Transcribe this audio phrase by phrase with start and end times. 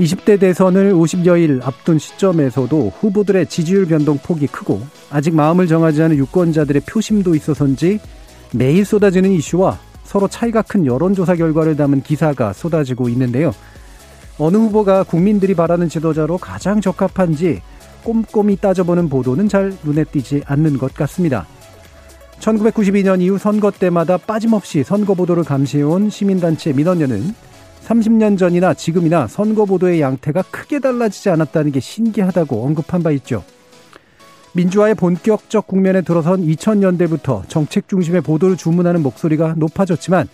[0.00, 6.82] 20대 대선을 50여일 앞둔 시점에서도 후보들의 지지율 변동 폭이 크고 아직 마음을 정하지 않은 유권자들의
[6.88, 8.00] 표심도 있어서인지
[8.54, 13.52] 매일 쏟아지는 이슈와 서로 차이가 큰 여론조사 결과를 담은 기사가 쏟아지고 있는데요.
[14.38, 17.60] 어느 후보가 국민들이 바라는 지도자로 가장 적합한지
[18.02, 21.46] 꼼꼼히 따져보는 보도는 잘 눈에 띄지 않는 것 같습니다.
[22.40, 27.49] 1992년 이후 선거 때마다 빠짐없이 선거 보도를 감시해온 시민단체 민원연은
[27.90, 33.42] 30년 전이나 지금이나 선거 보도의 양태가 크게 달라지지 않았다는 게 신기하다고 언급한 바 있죠.
[34.52, 40.28] 민주화의 본격적 국면에 들어선 2000년대부터 정책 중심의 보도를 주문하는 목소리가 높아졌지만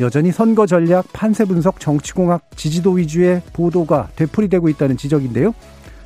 [0.00, 5.54] 여전히 선거 전략, 판세 분석, 정치공학, 지지도 위주의 보도가 되풀이되고 있다는 지적인데요.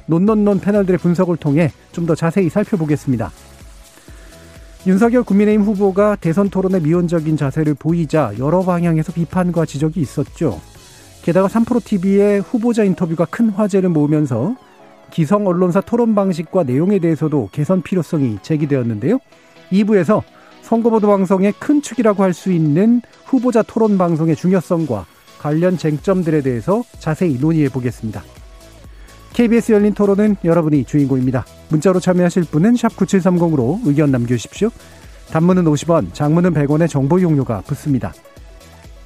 [0.06, 3.30] 논논논 패널들의 분석을 통해 좀 더 자세히 살펴보겠습니다.
[4.86, 10.58] 윤석열 국민의힘 후보가 대선 토론에 미온적인 자세를 보이자 여러 방향에서 비판과 지적이 있었죠.
[11.28, 14.56] 게다가 3프로TV의 후보자 인터뷰가 큰 화제를 모으면서
[15.10, 19.18] 기성 언론사 토론 방식과 내용에 대해서도 개선 필요성이 제기되었는데요.
[19.70, 20.22] 2부에서
[20.62, 25.04] 선거보도 방송의 큰 축이라고 할 수 있는 후보자 토론 방송의 중요성과
[25.38, 28.22] 관련 쟁점들에 대해서 자세히 논의해 보겠습니다.
[29.34, 31.44] KBS 열린 토론은 여러분이 주인공입니다.
[31.68, 34.70] 문자로 참여하실 분은 9730으로 의견 남겨주십시오.
[35.30, 38.14] 단문은 50원, 장문은 100원의 정보 용료가 붙습니다.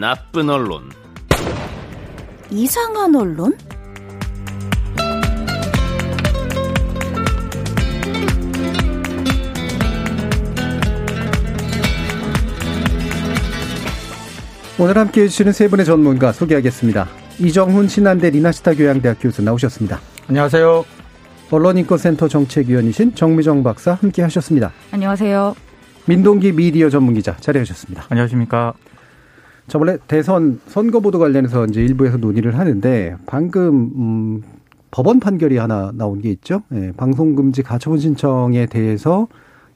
[0.00, 0.84] 나쁜 언론,
[2.50, 3.54] 이상한 언론?
[14.78, 17.06] 오늘 함께 해 주시는 세 분의 전문가 소개하겠습니다.
[17.38, 20.00] 이정훈 신한대 리나시타 교양대학 교수 나오셨습니다.
[20.28, 20.82] 안녕하세요.
[21.50, 24.72] 언론인권센터 정책위원이신 정미정 박사 함께 하셨습니다.
[24.92, 25.54] 안녕하세요.
[26.06, 28.06] 민동기 미디어 전문기자 자리하셨습니다.
[28.08, 28.72] 안녕하십니까.
[29.70, 34.42] 자, 원래 대선 선거보도 관련해서 이제 일부에서 논의를 하는데 방금, 음,
[34.90, 36.64] 법원 판결이 하나 나온 게 있죠.
[36.72, 39.28] 예, 방송금지 가처분 신청에 대해서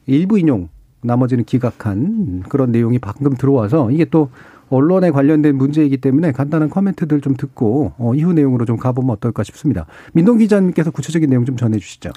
[0.05, 0.67] 일부 인용,
[1.01, 4.29] 나머지는 기각한 그런 내용이 방금 들어와서 이게 또
[4.67, 9.85] 언론에 관련된 문제이기 때문에 간단한 코멘트들 좀 듣고 어, 이후 내용으로 좀 가보면 어떨까 싶습니다.
[10.11, 12.11] 민동 기자님께서 구체적인 내용 좀 전해주시죠.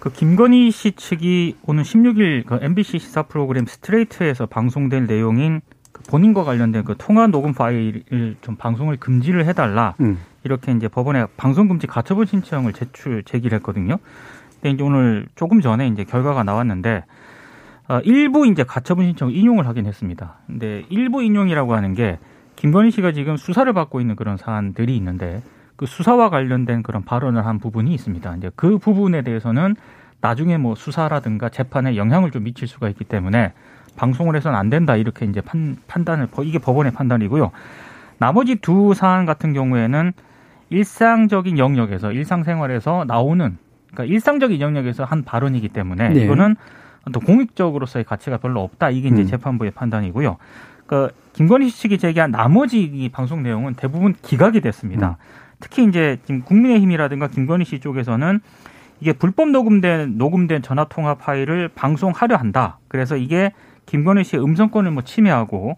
[0.00, 5.75] 그 김건희 씨 측이 오는 16일 그 MBC 시사 프로그램 스트레이트에서 방송될 내용인 그
[6.08, 10.18] 본인과 관련된 그 통화 녹음 파일을 좀 방송을 금지를 해달라 음.
[10.44, 13.98] 이렇게 이제 법원에 방송 금지 가처분 신청을 제출 제기를 했거든요.
[14.54, 17.04] 근데 이제 오늘 조금 전에 이제 결과가 나왔는데
[17.88, 20.38] 어, 일부 이제 가처분 신청 인용을 하긴 했습니다.
[20.46, 22.18] 근데 일부 인용이라고 하는 게
[22.56, 25.42] 김건희 씨가 지금 수사를 받고 있는 그런 사안들이 있는데
[25.76, 28.36] 그 수사와 관련된 그런 발언을 한 부분이 있습니다.
[28.36, 29.76] 이제 그 부분에 대해서는
[30.20, 33.52] 나중에 뭐 수사라든가 재판에 영향을 좀 미칠 수가 있기 때문에
[33.96, 37.50] 방송을 해서는 안 된다 이렇게 이제 판, 판단을 이게 법원의 판단이고요.
[38.18, 40.12] 나머지 두 사안 같은 경우에는
[40.70, 43.58] 일상적인 영역에서 일상생활에서 나오는
[43.92, 46.24] 그러니까 일상적인 영역에서 한 발언이기 때문에 네.
[46.24, 46.56] 이거는
[47.12, 48.90] 또 공익적으로서의 가치가 별로 없다.
[48.90, 49.26] 이게 이제 음.
[49.26, 50.36] 재판부의 판단이고요.
[50.86, 55.10] 그 김건희 씨 측이 제기한 나머지 이 방송 내용은 대부분 기각이 됐습니다.
[55.10, 55.14] 음.
[55.60, 58.40] 특히 이제 지금 국민의힘이라든가 김건희 씨 쪽에서는
[59.00, 62.78] 이게 불법 녹음된 녹음된 전화 통화 파일을 방송하려 한다.
[62.88, 63.52] 그래서 이게
[63.86, 65.76] 김건희 씨의 음성권을 뭐 침해하고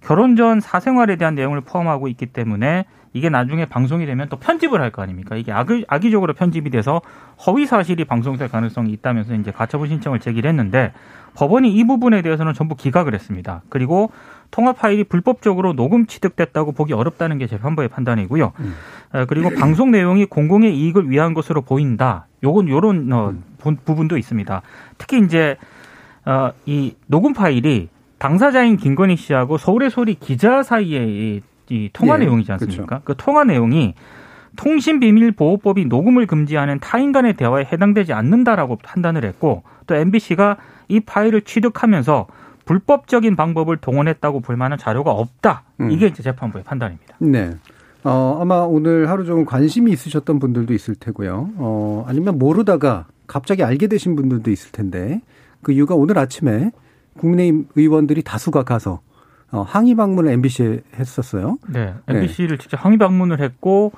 [0.00, 4.90] 결혼 전 사생활에 대한 내용을 포함하고 있기 때문에 이게 나중에 방송이 되면 또 편집을 할
[4.90, 5.36] 거 아닙니까?
[5.36, 7.02] 이게 악의, 악의적으로 편집이 돼서
[7.46, 10.92] 허위 사실이 방송될 가능성이 있다면서 이제 가처분 신청을 제기를 했는데
[11.34, 13.62] 법원이 이 부분에 대해서는 전부 기각을 했습니다.
[13.68, 14.10] 그리고
[14.50, 18.52] 통화 파일이 불법적으로 녹음 취득됐다고 보기 어렵다는 게 재판부의 판단이고요.
[18.60, 18.74] 음.
[19.28, 22.26] 그리고 방송 내용이 공공의 이익을 위한 것으로 보인다.
[22.42, 23.76] 요건 요런 어, 음.
[23.84, 24.62] 부분도 있습니다.
[24.98, 25.56] 특히 이제
[26.24, 27.88] 어, 이 녹음 파일이
[28.18, 32.86] 당사자인 김건희 씨하고 서울의 소리 기자 사이의 이 통화 네, 내용이지 않습니까?
[32.86, 33.04] 그렇죠.
[33.04, 33.94] 그 통화 내용이
[34.56, 40.58] 통신비밀보호법이 녹음을 금지하는 타인 간의 대화에 해당되지 않는다라고 판단을 했고 또 MBC가
[40.88, 42.26] 이 파일을 취득하면서
[42.64, 45.64] 불법적인 방법을 동원했다고 볼 만한 자료가 없다.
[45.80, 45.90] 음.
[45.90, 47.16] 이게 이제 재판부의 판단입니다.
[47.18, 47.50] 네.
[48.04, 51.50] 어, 아마 오늘 하루 종일 관심이 있으셨던 분들도 있을 테고요.
[51.56, 55.20] 어, 아니면 모르다가 갑자기 알게 되신 분들도 있을 텐데
[55.62, 56.70] 그 이유가 오늘 아침에
[57.18, 59.00] 국민의힘 의원들이 다수가 가서
[59.50, 61.58] 어, 항의 방문을 MBC에 했었어요.
[61.68, 62.62] 네, MBC를 네.
[62.62, 63.92] 직접 항의 방문을 했고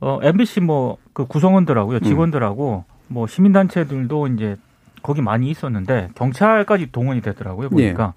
[0.00, 2.02] 어, MBC 뭐 그 구성원들하고요, 음.
[2.02, 2.94] 직원들하고 음.
[3.08, 4.56] 뭐 시민단체들도 이제
[5.02, 8.12] 거기 많이 있었는데 경찰까지 동원이 되더라고요 보니까.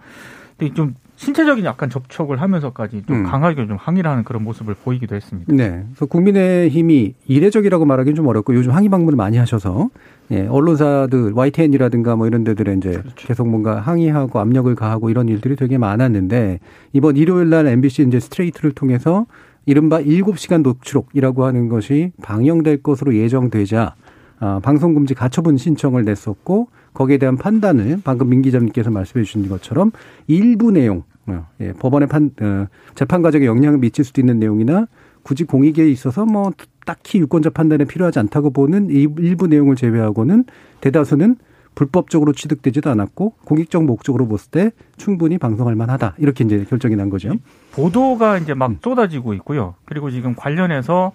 [0.57, 0.57] 네.
[0.57, 3.23] 근데 좀 신체적인 약간 접촉을 하면서까지 좀 음.
[3.23, 5.51] 강하게 좀 항의를 하는 그런 모습을 보이기도 했습니다.
[5.51, 5.83] 네.
[5.87, 9.89] 그래서 국민의힘이 이례적이라고 말하기는 좀 어렵고 요즘 항의 방문을 많이 하셔서
[10.29, 13.13] 예, 언론사들 YTN이라든가 뭐 이런 데들에 이제 그렇죠.
[13.15, 16.59] 계속 뭔가 항의하고 압력을 가하고 이런 일들이 되게 많았는데
[16.93, 19.25] 이번 일요일 날 MBC 이제 스트레이트를 통해서
[19.65, 23.95] 이른바 7시간 녹취록이라고 하는 것이 방영될 것으로 예정되자
[24.39, 26.67] 아, 방송금지 가처분 신청을 냈었고
[26.97, 29.91] 거기에 대한 판단을 방금 민 기자님께서 말씀해 주신 것처럼
[30.25, 32.65] 일부 내용, 어, 예, 법원의 판, 어,
[32.95, 34.88] 재판 과정에 영향을 미칠 수도 있는 내용이나
[35.21, 36.51] 굳이 공익에 있어서 뭐
[36.85, 40.45] 딱히 유권자 판단에 필요하지 않다고 보는 일부 내용을 제외하고는
[40.81, 41.35] 대다수는
[41.75, 47.33] 불법적으로 취득되지도 않았고 공익적 목적으로 봤을 때 충분히 방송할 만하다 이렇게 이제 결정이 난 거죠.
[47.73, 48.77] 보도가 이제 막 음.
[48.81, 49.75] 쏟아지고 있고요.
[49.85, 51.11] 그리고 지금 관련해서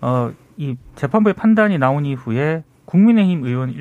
[0.00, 3.72] 어 이 재판부의 판단이 나온 이후에 국민의힘 의원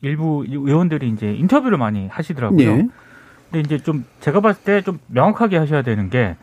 [0.00, 2.60] 일부 의원들이 이제 인터뷰를 많이 하시더라고요.
[2.68, 2.88] 예.
[3.50, 6.36] 근데 이제 좀 제가 봤을 때 좀 명확하게 하셔야 되는 게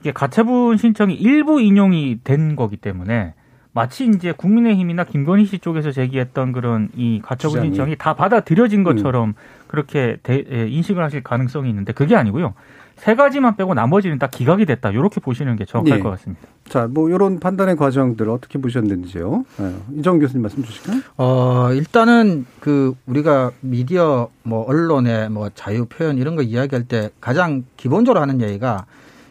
[0.00, 3.34] 이게 가처분 신청이 일부 인용이 된 거기 때문에
[3.72, 9.34] 마치 이제 국민의힘이나 김건희 씨 쪽에서 제기했던 그런 이 가처분 신청이 다 받아들여진 것처럼 음.
[9.68, 12.54] 그렇게 대, 예, 인식을 하실 가능성이 있는데 그게 아니고요.
[13.00, 14.90] 세 가지만 빼고 나머지는 다 기각이 됐다.
[14.90, 16.02] 이렇게 보시는 게 정확할 네.
[16.02, 16.42] 것 같습니다.
[16.68, 19.44] 자, 뭐 이런 판단의 과정들 어떻게 보셨는지요?
[19.56, 19.74] 네.
[19.96, 21.00] 이정 교수님 말씀 주실까요?
[21.16, 27.64] 어, 일단은 그 우리가 미디어 뭐 언론의 뭐 자유 표현 이런 거 이야기할 때 가장
[27.78, 28.84] 기본적으로 하는 얘기가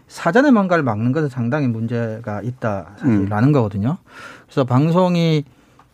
[0.07, 3.53] 사전에 뭔가를 막는 것은 상당히 문제가 있다 사실라는 음.
[3.53, 3.97] 거거든요.
[4.47, 5.45] 그래서 방송이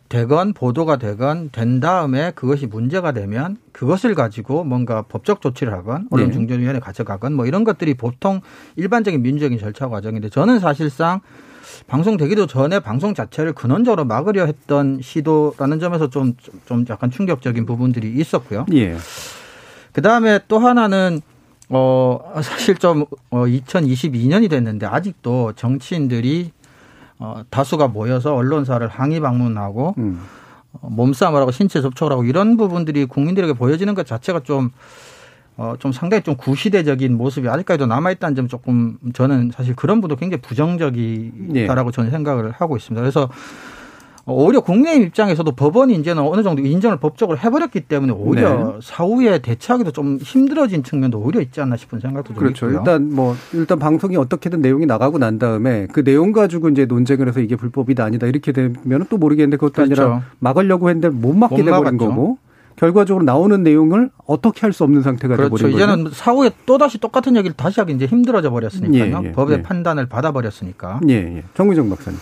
[0.09, 6.73] 되건 보도가 되건 된 다음에 그것이 문제가 되면 그것을 가지고 뭔가 법적 조치를 하건 언론중재위원회
[6.73, 6.79] 네.
[6.79, 8.41] 가져가건 뭐 이런 것들이 보통
[8.75, 11.21] 일반적인 민주적인 절차 과정인데 저는 사실상
[11.87, 16.33] 방송되기도 전에 방송 자체를 근원적으로 막으려 했던 시도라는 점에서 좀,
[16.65, 18.67] 좀 약간 충격적인 부분들이 있었고요.
[18.73, 18.95] 예.
[19.91, 21.21] 그 다음에 또 하나는
[21.69, 26.51] 어, 사실 좀, 어, 2022년이 됐는데 아직도 정치인들이
[27.19, 30.21] 어, 다수가 모여서 언론사를 항의 방문하고 음.
[30.73, 34.71] 어, 몸싸움을 하고 신체 접촉을 하고 이런 부분들이 국민들에게 보여지는 것 자체가 좀
[35.57, 40.41] 어, 좀 상당히 좀 구시대적인 모습이 아직까지도 남아있다는 점 조금 저는 사실 그런 부분도 굉장히
[40.41, 41.95] 부정적이다라고 네.
[41.95, 43.01] 저는 생각을 하고 있습니다.
[43.01, 43.29] 그래서
[44.27, 48.79] 오히려 국민의힘 입장에서도 법원이 이제는 어느 정도 인정을 법적으로 해버렸기 때문에 오히려 네.
[48.81, 52.65] 사후에 대처하기도 좀 힘들어진 측면도 오히려 있지 않나 싶은 생각도 좀 그렇죠.
[52.65, 52.79] 있고요.
[52.79, 57.39] 일단 뭐 일단 방송이 어떻게든 내용이 나가고 난 다음에 그 내용 가지고 이제 논쟁을 해서
[57.39, 60.01] 이게 불법이다 아니다 이렇게 되면 또 모르겠는데 그것도 그렇죠.
[60.01, 62.39] 아니라 막으려고 했는데 못 막게 못 돼버린 거고
[62.77, 65.55] 결과적으로 나오는 내용을 어떻게 할 수 없는 상태가 그렇죠.
[65.55, 65.85] 돼버린 거죠.
[65.93, 69.21] 이제는 사후에 또 다시 똑같은 얘기를 다시 하기 이제 힘들어져 버렸으니까요.
[69.23, 69.61] 예, 예, 법의 예.
[69.61, 70.99] 판단을 받아 버렸으니까.
[71.09, 71.43] 예, 예.
[71.53, 72.19] 정의정 박사님.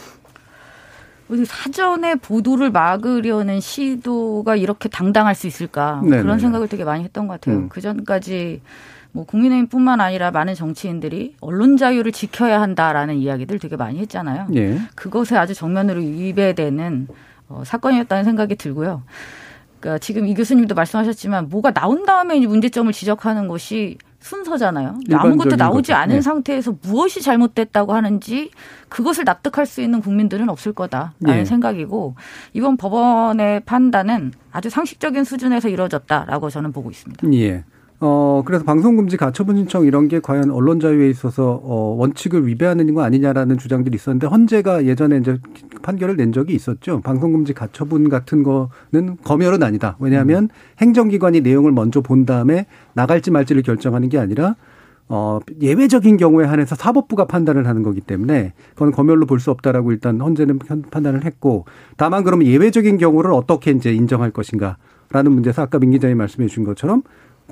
[1.46, 6.22] 사전에 보도를 막으려는 시도가 이렇게 당당할 수 있을까 네네.
[6.22, 7.58] 그런 생각을 되게 많이 했던 것 같아요.
[7.58, 7.70] 음.
[7.70, 8.62] 그 전까지
[9.14, 14.48] 뭐 국민의힘뿐만 아니라 많은 정치인들이 언론 자유를 지켜야 한다라는 이야기들 되게 많이 했잖아요.
[14.56, 14.80] 예.
[14.96, 17.08] 그것에 아주 정면으로 위배되는
[17.50, 19.04] 어, 사건이었다는 생각이 들고요.
[19.80, 25.00] 그러니까 지금 이 교수님도 말씀하셨지만 뭐가 나온 다음에 문제점을 지적하는 것이 순서잖아요.
[25.12, 25.96] 아무것도 나오지 거죠.
[25.96, 26.22] 않은 네.
[26.22, 28.52] 상태에서 무엇이 잘못됐다고 하는지
[28.88, 31.46] 그것을 납득할 수 있는 국민들은 없을 거다라는 네.
[31.46, 32.16] 생각이고
[32.54, 37.28] 이번 법원의 판단은 아주 상식적인 수준에서 이루어졌다라고 저는 보고 있습니다.
[37.34, 37.66] 예.
[38.00, 43.02] 어, 그래서 방송금지 가처분 신청 이런 게 과연 언론 자유에 있어서 어, 원칙을 위배하는 거
[43.02, 45.38] 아니냐라는 주장들이 있었는데 헌재가 예전에 이제
[45.82, 47.00] 판결을 낸 적이 있었죠.
[47.02, 49.96] 방송금지 가처분 같은 거는 검열은 아니다.
[50.00, 50.50] 왜냐하면 음.
[50.82, 54.56] 행정기관이 내용을 먼저 본 다음에 나갈지 말지를 결정하는 게 아니라
[55.08, 60.20] 어, 예외적인 경우에 한해서 사법부가 판단을 하는 거기 때문에 그건 검열로 볼 수 없다라고 일단
[60.20, 60.60] 헌재는
[60.92, 61.66] 판단을 했고
[61.98, 64.78] 다만 그러면 예외적인 경우를 어떻게 이제 인정할 것인가
[65.10, 67.04] 라는 문제에서 아까 민 기자님 말씀해 주신 것처럼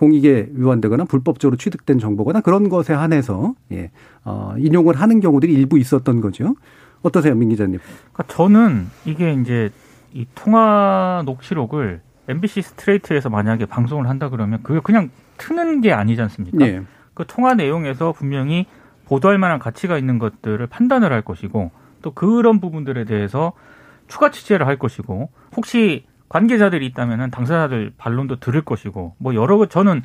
[0.01, 3.91] 공익에 위반되거나 불법적으로 취득된 정보거나 그런 것에 한해서 예,
[4.25, 6.55] 어, 인용을 하는 경우들이 일부 있었던 거죠.
[7.03, 7.79] 어떠세요, 민 기자님?
[8.12, 9.70] 그러니까 저는 이게 이제
[10.12, 16.65] 이 통화 녹취록을 MBC 스트레이트에서 만약에 방송을 한다 그러면 그게 그냥 트는 게 아니지 않습니까?
[16.65, 16.81] 예.
[17.13, 18.65] 그 통화 내용에서 분명히
[19.05, 21.70] 보도할 만한 가치가 있는 것들을 판단을 할 것이고
[22.01, 23.53] 또 그런 부분들에 대해서
[24.08, 30.01] 추가 취재를 할 것이고 혹시 관계자들이 있다면은 당사자들 반론도 들을 것이고 뭐 여러 거 저는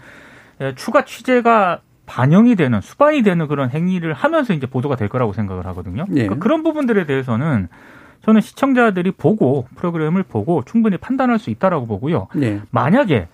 [0.61, 5.67] 예, 추가 취재가 반영이 되는 수반이 되는 그런 행위를 하면서 이제 보도가 될 거라고 생각을
[5.69, 6.05] 하거든요.
[6.11, 6.23] 예.
[6.23, 7.69] 그러니까 그런 부분들에 대해서는
[8.25, 12.27] 저는 시청자들이 보고 프로그램을 보고 충분히 판단할 수 있다라고 보고요.
[12.43, 12.61] 예.
[12.71, 13.29] 만약에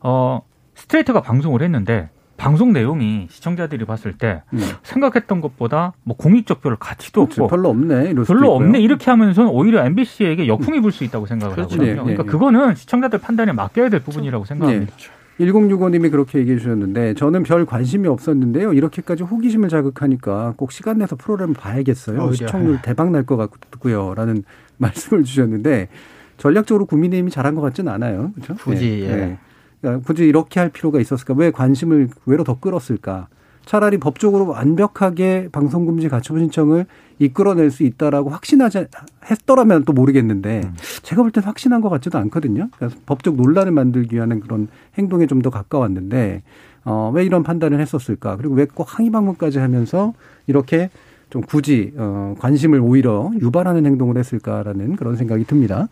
[0.00, 0.42] 어
[0.74, 4.58] 스트레이트가 방송을 했는데 방송 내용이 시청자들이 봤을 때 음.
[4.82, 7.44] 생각했던 것보다 뭐 공익적 별 가치도 그렇죠.
[7.44, 11.74] 없고 별로 없네 별로 없네 이렇게 하면서 오히려 MBC에게 역풍이 불 수 있다고 생각을 그렇죠.
[11.74, 11.94] 하거든요.
[11.94, 14.92] 네, 그러니까 네, 그거는 시청자들 판단에 맡겨야 될 부분이라고 생각합니다.
[14.96, 15.02] 네.
[15.40, 18.74] 1065님이 그렇게 얘기해 주셨는데 저는 별 관심이 없었는데요.
[18.74, 22.20] 이렇게까지 호기심을 자극하니까 꼭 시간 내서 프로그램 봐야겠어요.
[22.20, 24.14] 어, 시청률 대박 날 것 같고요.
[24.14, 24.44] 라는
[24.78, 25.88] 말씀을 주셨는데
[26.36, 28.32] 전략적으로 국민의힘이 잘한 것 같지는 않아요.
[28.34, 28.54] 그렇죠?
[28.56, 29.12] 굳이 네.
[29.12, 29.38] 예.
[29.82, 31.34] 그러니까 굳이 이렇게 할 필요가 있었을까?
[31.34, 33.28] 왜 관심을 외로 더 끌었을까?
[33.66, 36.86] 차라리 법적으로 완벽하게 방송금지 가처분 신청을
[37.20, 38.86] 이끌어낼 수 있다라고 확신하지
[39.30, 40.74] 했더라면 또 모르겠는데 음.
[41.02, 42.68] 제가 볼땐 확신한 것 같지도 않거든요.
[42.76, 46.42] 그러니까 법적 논란을 만들기 위한 그런 행동에 좀 더 가까웠는데
[46.84, 48.36] 어, 왜 이런 판단을 했었을까?
[48.36, 50.12] 그리고 왜 꼭 항의 방문까지 하면서
[50.48, 50.90] 이렇게
[51.32, 55.88] 좀 굳이 어 관심을 오히려 유발하는 행동을 했을까라는 그런 생각이 듭니다.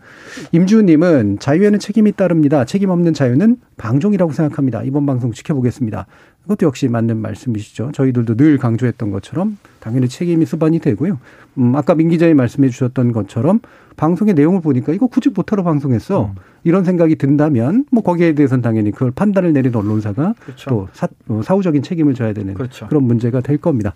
[0.53, 2.67] 임주님은 자유에는 책임이 따릅니다.
[2.67, 4.83] 책임 없는 자유는 방종이라고 생각합니다.
[4.83, 6.07] 이번 방송 지켜보겠습니다.
[6.43, 7.93] 그것도 역시 맞는 말씀이시죠.
[7.93, 11.19] 저희들도 늘 강조했던 것처럼 당연히 책임이 수반이 되고요.
[11.57, 13.61] 음, 아까 민 기자님 말씀해 주셨던 것처럼
[13.97, 16.27] 방송의 내용을 보니까 이거 굳이 못하러 방송했어.
[16.27, 16.35] 음.
[16.65, 20.71] 이런 생각이 든다면 뭐 거기에 대해서는 당연히 그걸 판단을 내린 언론사가 그렇죠.
[20.71, 22.87] 또 사, 어, 사후적인 책임을 져야 되는 그렇죠.
[22.89, 23.95] 그런 문제가 될 겁니다.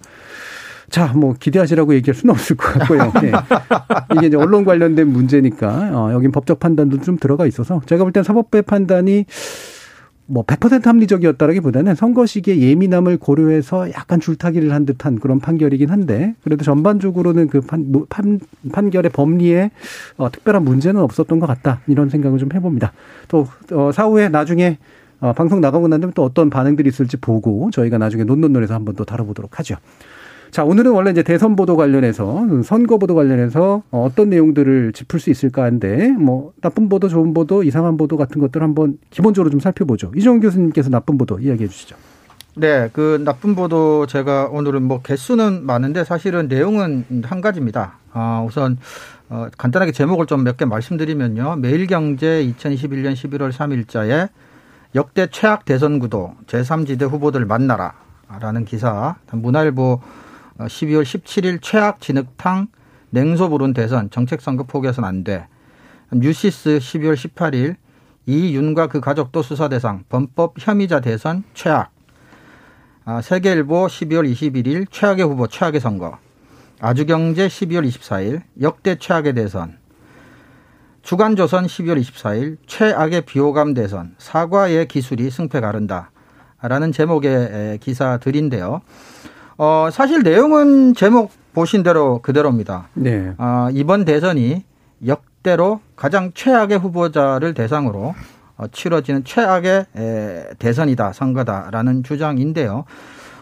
[0.95, 3.13] 자, 뭐 기대하시라고 얘기할 수는 없을 것 같고요.
[3.21, 3.33] 네.
[4.15, 8.23] 이게 이제 언론 관련된 문제니까 어, 여긴 법적 판단도 좀 들어가 있어서 제가 볼 땐
[8.23, 9.25] 사법부의 판단이
[10.27, 16.63] 뭐 100% 합리적이었다라기보다는 선거 시기에 예민함을 고려해서 약간 줄타기를 한 듯한 그런 판결이긴 한데 그래도
[16.63, 18.39] 전반적으로는 그 판, 판,
[18.71, 19.73] 판결의 법리에
[20.17, 22.93] 어, 특별한 문제는 없었던 것 같다 이런 생각을 좀 해봅니다.
[23.27, 24.79] 또 어, 사후에 나중에
[25.19, 29.05] 어, 방송 나가고 난 다음에 또 어떤 반응들이 있을지 보고 저희가 나중에 논논논에서 한번 또
[29.05, 29.75] 다뤄보도록 하죠.
[30.55, 35.65] 자, 오늘은 원래 이제 대선 보도 관련해서 선거 보도 관련해서 어떤 내용들을 짚을 수 있을까
[35.65, 40.13] 한데 뭐 나쁜 보도, 좋은 보도, 이상한 보도 같은 것들 한번 기본적으로 좀 살펴보죠.
[40.15, 41.97] 이종 교수님께서 나쁜 보도 이야기해 주시죠.
[42.55, 47.99] 네, 그 나쁜 보도 제가 오늘은 뭐 개수는 많은데 사실은 내용은 한 가지입니다.
[48.13, 48.79] 아, 우선
[49.31, 51.57] 어, 간단하게 제목을 좀 몇 개 말씀드리면요.
[51.57, 54.29] 매일경제 2021년 11월 3일자에
[54.95, 57.95] 역대 최악 대선 구도 제3지대 후보들 만나라.
[58.41, 60.01] 라는 기사, 문화일보
[60.59, 62.69] 12월 어, 17일 최악 진흙탕
[63.11, 65.47] 냉소불운 대선 정책 선거 포기해서는 안 돼.
[66.13, 67.77] 뉴시스 12월 18일
[68.27, 71.91] 이윤과 그 가족도 수사 대상 범법 혐의자 대선 최악.
[73.05, 76.19] 아, 세계일보 12월 21일 최악의 후보 최악의 선거.
[76.81, 79.79] 아주경제 12월 24일 역대 최악의 대선.
[81.03, 86.11] 주간조선 12월 24일 최악의 비호감 대선 사과의 기술이 승패 가른다.
[86.63, 88.81] 라는 제목의 기사들인데요.
[89.57, 92.89] 어, 사실 내용은 제목 보신 대로 그대로입니다.
[92.95, 93.33] 네.
[93.39, 94.65] 어, 이번 대선이
[95.07, 98.15] 역대로 가장 최악의 후보자를 대상으로
[98.57, 102.85] 어, 치러지는 최악의 에, 대선이다, 선거다라는 주장인데요.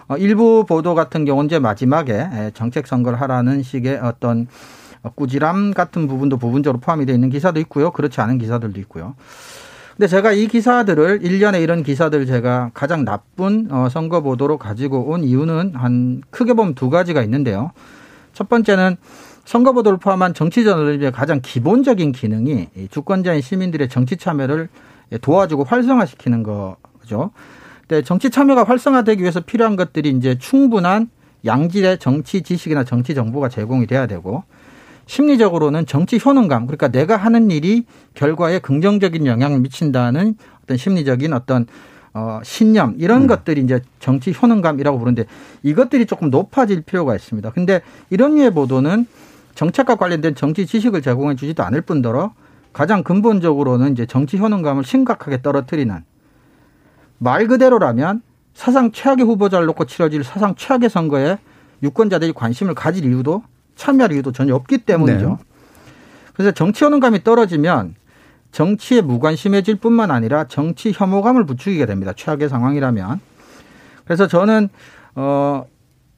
[0.08, 4.46] 어, 일부 보도 같은 경우는 이제 마지막에 에, 정책 선거를 하라는 식의 어떤
[5.14, 7.90] 꾸지람 같은 부분도 부분적으로 포함이 되어 있는 기사도 있고요.
[7.90, 9.14] 그렇지 않은 기사들도 있고요.
[9.96, 15.22] 근데 제가 이 기사들을 일련의 이런 기사들 제가 가장 나쁜 어, 선거 보도로 가지고 온
[15.22, 17.72] 이유는 한 크게 보면 두 가지가 있는데요.
[18.32, 18.96] 첫 번째는
[19.44, 24.68] 선거 보도를 포함한 정치 저널리즘의 가장 기본적인 기능이 주권자인 시민들의 정치 참여를
[25.20, 27.32] 도와주고 활성화시키는 거죠.
[27.86, 31.10] 근데 정치 참여가 활성화되기 위해서 필요한 것들이 이제 충분한
[31.44, 34.44] 양질의 정치 지식이나 정치 정보가 제공이 돼야 되고
[35.06, 41.66] 심리적으로는 정치 효능감, 그러니까 내가 하는 일이 결과에 긍정적인 영향을 미친다는 어떤 심리적인 어떤
[42.14, 43.26] 어, 신념, 이런 음.
[43.26, 45.24] 것들이 이제 정치 효능감이라고 부르는데
[45.62, 47.50] 이것들이 조금 높아질 필요가 있습니다.
[47.52, 47.80] 근데
[48.10, 49.06] 이런 류의 보도는
[49.54, 52.34] 정책과 관련된 정치 지식을 제공해 주지도 않을 뿐더러
[52.72, 56.04] 가장 근본적으로는 이제 정치 효능감을 심각하게 떨어뜨리는
[57.18, 58.22] 말 그대로라면
[58.54, 61.38] 사상 최악의 후보자를 놓고 치러질 사상 최악의 선거에
[61.82, 63.42] 유권자들이 관심을 가질 이유도
[63.82, 65.28] 참여할 이유도 전혀 없기 때문이죠.
[65.28, 65.36] 네.
[66.34, 67.96] 그래서 정치 호능감이 떨어지면
[68.52, 72.12] 정치에 무관심해질 뿐만 아니라 정치 혐오감을 부추기게 됩니다.
[72.14, 73.20] 최악의 상황이라면.
[74.04, 74.68] 그래서 저는
[75.16, 75.64] 어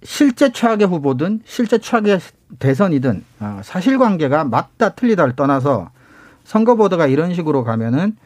[0.02, 2.20] 실제 최악의 후보든 실제 최악의
[2.58, 5.90] 대선이든 어, 사실관계가 맞다 틀리다를 떠나서
[6.44, 8.16] 선거 보도가 이런 식으로 가면은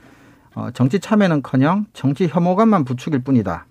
[0.57, 3.66] 어, 정치 참여는커녕 정치 혐오감만 부추길 뿐이다.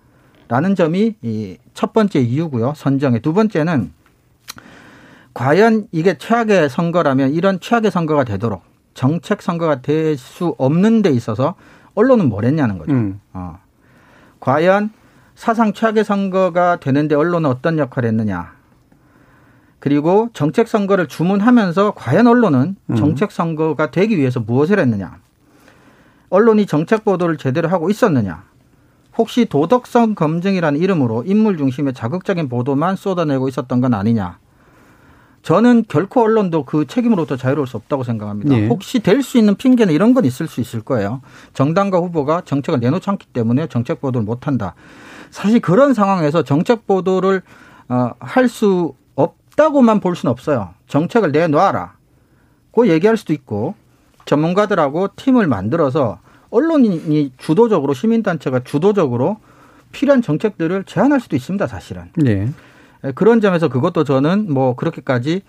[0.48, 2.74] 라는 점이 이 첫 번째 이유고요.
[2.76, 3.92] 선정의 두 번째는
[5.38, 8.64] 과연 이게 최악의 선거라면 이런 최악의 선거가 되도록
[8.96, 11.54] 정책 선거가 될 수 없는 데 있어서
[11.94, 12.92] 언론은 뭘 했냐는 거죠.
[12.92, 13.22] 음.
[13.34, 13.60] 어.
[14.40, 14.90] 과연
[15.36, 18.54] 사상 최악의 선거가 되는데 언론은 어떤 역할을 했느냐.
[19.78, 22.96] 그리고 정책 선거를 주문하면서 과연 언론은 음.
[22.96, 25.20] 정책 선거가 되기 위해서 무엇을 했느냐.
[26.32, 28.44] 언론이 정책 보도를 제대로 하고 있었느냐.
[29.20, 34.40] 혹시 도덕성 검증이라는 이름으로 인물 중심의 자극적인 보도만 쏟아내고 있었던 건 아니냐.
[35.48, 38.54] 저는 결코 언론도 그 책임으로부터 자유로울 수 없다고 생각합니다.
[38.54, 38.68] 네.
[38.68, 41.22] 혹시 될 수 있는 핑계는 이런 건 있을 수 있을 거예요.
[41.54, 44.76] 정당과 후보가 정책을 내놓지 않기 때문에 정책 보도를 못 한다.
[45.32, 47.44] 사실 그런 상황에서 정책 보도를
[47.88, 50.72] 어, 할 수 없다고만 볼 수는 없어요.
[50.88, 51.94] 정책을 내놔라.
[52.72, 53.76] 고 얘기할 수도 있고
[54.26, 59.38] 전문가들하고 팀을 만들어서 언론이 주도적으로 시민단체가 주도적으로
[59.94, 61.68] 필요한 정책들을 제안할 수도 있습니다.
[61.68, 62.12] 사실은.
[62.18, 62.50] 네.
[63.16, 65.42] 그런 점에서 그것도 저는 뭐 그렇게까지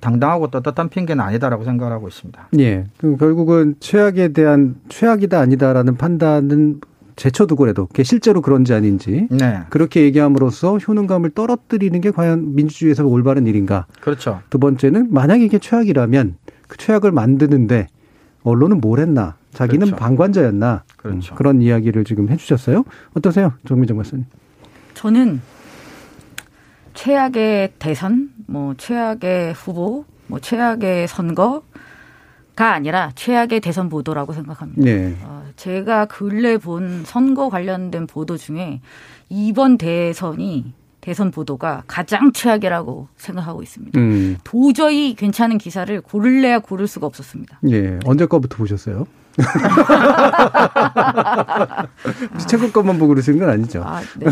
[0.00, 2.48] 당당하고 떳떳한 핑계는 아니다라고 생각을 하고 있습니다.
[2.58, 2.86] 예.
[2.96, 6.80] 그럼 결국은 최악에 대한 최악이다 아니다라는 판단은
[7.16, 9.60] 제쳐두고라도 그게 실제로 그런지 아닌지 네.
[9.70, 13.86] 그렇게 얘기함으로써 효능감을 떨어뜨리는 게 과연 민주주의에서 올바른 일인가?
[14.00, 14.40] 그렇죠.
[14.50, 17.86] 두 번째는 만약에 이게 최악이라면 그 최악을 만드는데
[18.42, 19.36] 언론은 뭘 했나?
[19.52, 19.96] 자기는 그렇죠.
[19.96, 20.82] 방관자였나?
[20.96, 21.34] 그렇죠.
[21.34, 22.84] 음, 그런 이야기를 지금 해주셨어요.
[23.14, 24.26] 어떠세요, 정민정 박사님?
[24.94, 25.40] 저는
[26.94, 31.62] 최악의 대선, 뭐 최악의 후보, 뭐 최악의 선거
[32.56, 34.82] 가 아니라 최악의 대선 보도라고 생각합니다.
[34.82, 35.16] 네.
[35.22, 38.80] 어, 제가 근래 본 선거 관련된 보도 중에
[39.28, 43.98] 이번 대선이 대선 보도가 가장 최악이라고 생각하고 있습니다.
[43.98, 44.36] 음.
[44.44, 47.58] 도저히 괜찮은 기사를 고를래야 고를 수가 없었습니다.
[47.70, 47.98] 예.
[48.06, 49.06] 언제 거부터 보셨어요?
[52.46, 53.82] 최근 것만 보고 그러시는 건 아니죠.
[53.84, 54.26] 아, 네.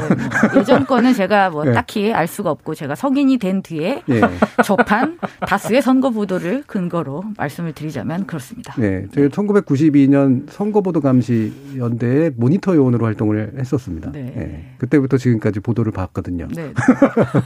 [0.56, 1.72] 예전 거는 제가 뭐 네.
[1.72, 4.20] 딱히 알 수가 없고 제가 성인이 된 뒤에 네.
[4.64, 8.74] 접한 다수의 선거 보도를 근거로 말씀을 드리자면 그렇습니다.
[8.78, 9.06] 네.
[9.12, 14.12] 저희 1992년 선거보도 감시 연대에 모니터 요원으로 활동을 했었습니다.
[14.12, 14.32] 네.
[14.36, 14.74] 네.
[14.78, 16.48] 그때부터 지금까지 보도를 봤거든요.
[16.54, 16.72] 네.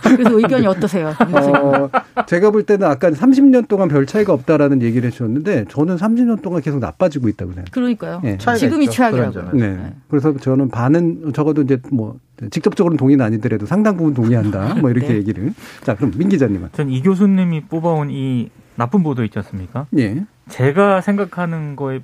[0.03, 1.15] 그래서 의견이 어떠세요?
[1.33, 1.91] 어,
[2.27, 6.81] 제가 볼 때는 아까 30년 동안 별 차이가 없다라는 얘기를 해주셨는데 저는 30년 동안 계속
[6.81, 7.46] 나빠지고 있다.
[7.53, 7.65] 생각합니다.
[7.73, 8.21] 그러니까요.
[8.23, 8.39] 네.
[8.39, 9.51] 지금이 최악이라고요.
[9.55, 9.75] 네.
[9.77, 9.95] 네.
[10.09, 12.19] 그래서 저는 반은 적어도 이제 뭐
[12.51, 14.75] 직접적으로는 동의는 아니더라도 상당 부분 동의한다.
[14.77, 15.15] 뭐 이렇게 네.
[15.17, 15.53] 얘기를.
[15.83, 16.71] 자, 그럼 민 기자님은.
[16.73, 19.87] 전 이 교수님이 뽑아온 이 나쁜 보도 있지 않습니까?
[19.99, 20.25] 예.
[20.49, 22.01] 제가 생각하는 거에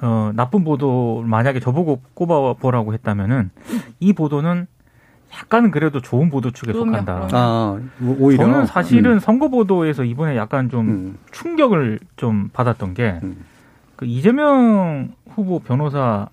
[0.00, 3.50] 어, 나쁜 보도 만약에 저보고 꼽아보라고 했다면은
[4.00, 4.66] 이 보도는
[5.34, 7.28] 약간은 그래도 좋은 보도 축에 그럼요, 속한다.
[7.32, 9.18] 아, 뭐 오히려 저는 사실은 음.
[9.18, 11.18] 선거 보도에서 이번에 약간 좀 음.
[11.32, 13.44] 충격을 좀 받았던 게 음.
[13.98, 16.28] 그 이재명 후보 변호사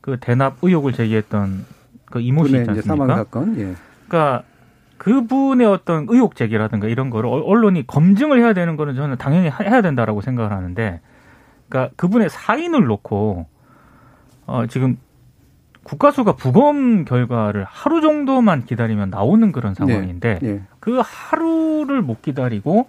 [0.00, 1.64] 그 대납 의혹을 제기했던
[2.06, 2.82] 그 이모 씨 있지 않습니까?
[2.82, 3.56] 사망 사건.
[3.56, 3.74] 예.
[4.08, 4.42] 그러니까
[4.98, 10.22] 그분의 어떤 의혹 제기라든가 이런 거를 언론이 검증을 해야 되는 거는 저는 당연히 해야 된다라고
[10.22, 11.00] 생각을 하는데
[11.68, 13.46] 그러니까 그분의 사인을 놓고
[14.46, 14.98] 어 지금
[15.84, 20.52] 국가수가 부검 결과를 하루 정도만 기다리면 나오는 그런 상황인데 네.
[20.54, 20.62] 네.
[20.80, 22.88] 그 하루를 못 기다리고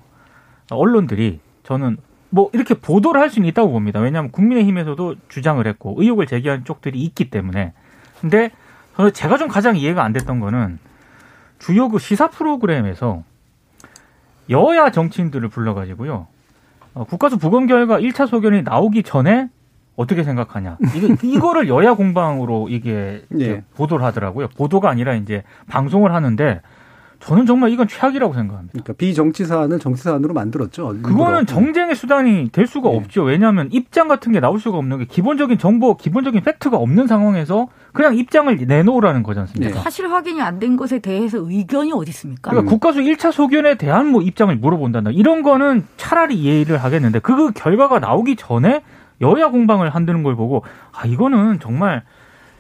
[0.72, 1.98] 언론들이 저는
[2.30, 4.00] 뭐 이렇게 보도를 할 수는 있다고 봅니다.
[4.00, 7.74] 왜냐하면 국민의힘에서도 주장을 했고 의혹을 제기한 쪽들이 있기 때문에.
[8.22, 8.52] 근데
[8.96, 10.80] 저는 제가 좀 가장 이해가 안 됐던 거는
[11.60, 13.24] 주요 그 시사 프로그램에서
[14.50, 16.28] 여야 정치인들을 불러가지고요.
[16.94, 19.50] 어, 국가수 부검 결과 1차 소견이 나오기 전에
[19.96, 20.78] 어떻게 생각하냐.
[20.96, 23.64] 이게, 이거를 여야 공방으로 이게 네.
[23.76, 24.48] 보도를 하더라고요.
[24.50, 26.62] 보도가 아니라 이제 방송을 하는데
[27.20, 28.72] 저는 정말 이건 최악이라고 생각합니다.
[28.74, 30.96] 그러니까 비정치 사안을 정치 사안으로 만들었죠.
[31.02, 32.98] 그거는 정쟁의 수단이 될 수가 네.
[32.98, 33.24] 없죠.
[33.24, 38.16] 왜냐하면 입장 같은 게 나올 수가 없는 게 기본적인 정보, 기본적인 팩트가 없는 상황에서 그냥
[38.18, 39.74] 입장을 내놓으라는 거지 않습니까?
[39.76, 39.80] 네.
[39.82, 42.52] 사실 확인이 안 된 것에 대해서 의견이 어디 있습니까?
[42.52, 42.72] 그러니까 음.
[42.72, 45.02] 국가수 1차 소견에 대한 뭐 입장을 물어본다.
[45.12, 48.84] 이런 거는 차라리 이해를 하겠는데 그 결과가 나오기 전에
[49.22, 52.04] 여야 공방을 한다는 걸 보고 아 이거는 정말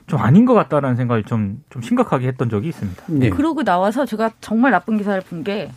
[0.07, 3.03] 좀 아닌 것 같다라는 생각을 좀, 좀 심각하게 했던 적이 있습니다.
[3.07, 3.29] 네.
[3.29, 5.71] 그러고 나와서 제가 정말 나쁜 기사를 본 게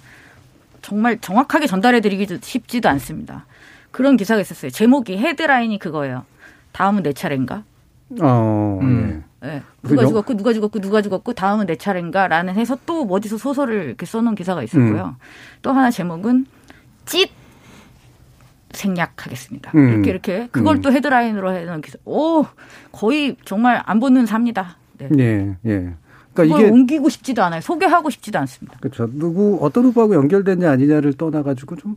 [0.82, 3.44] 정말 정확하게 전달해 드리기 쉽지도 않습니다.
[3.90, 4.70] 그런 기사가 있었어요.
[4.70, 6.24] 제목이 헤드라인이 그거예요.
[6.72, 7.64] 다음은 내 차례인가?
[8.20, 9.24] 어, 음.
[9.40, 9.62] 네.
[9.82, 14.34] 누가 죽었고 누가 죽었고 누가 죽었고 다음은 내 차례인가라는 해서 또 어디서 소설을 이렇게 써놓은
[14.34, 15.16] 기사가 있었고요.
[15.18, 15.24] 음.
[15.62, 16.46] 또 하나 제목은
[17.04, 17.30] 찢
[18.72, 19.72] 생략하겠습니다.
[19.74, 19.88] 음.
[19.88, 20.82] 이렇게 이렇게 그걸 음.
[20.82, 21.98] 또 헤드라인으로 해놓은 기사.
[22.04, 22.44] 오
[22.92, 24.76] 거의 정말 안 보는 삽니다.
[24.98, 25.08] 네.
[25.18, 25.94] 예, 예.
[26.34, 27.60] 그러니까 이게 옮기고 싶지도 않아요.
[27.60, 28.78] 소개하고 싶지도 않습니다.
[28.80, 29.08] 그렇죠.
[29.12, 31.96] 누구 어떤 후보하고 연결됐냐 아니냐를 떠나가지고 좀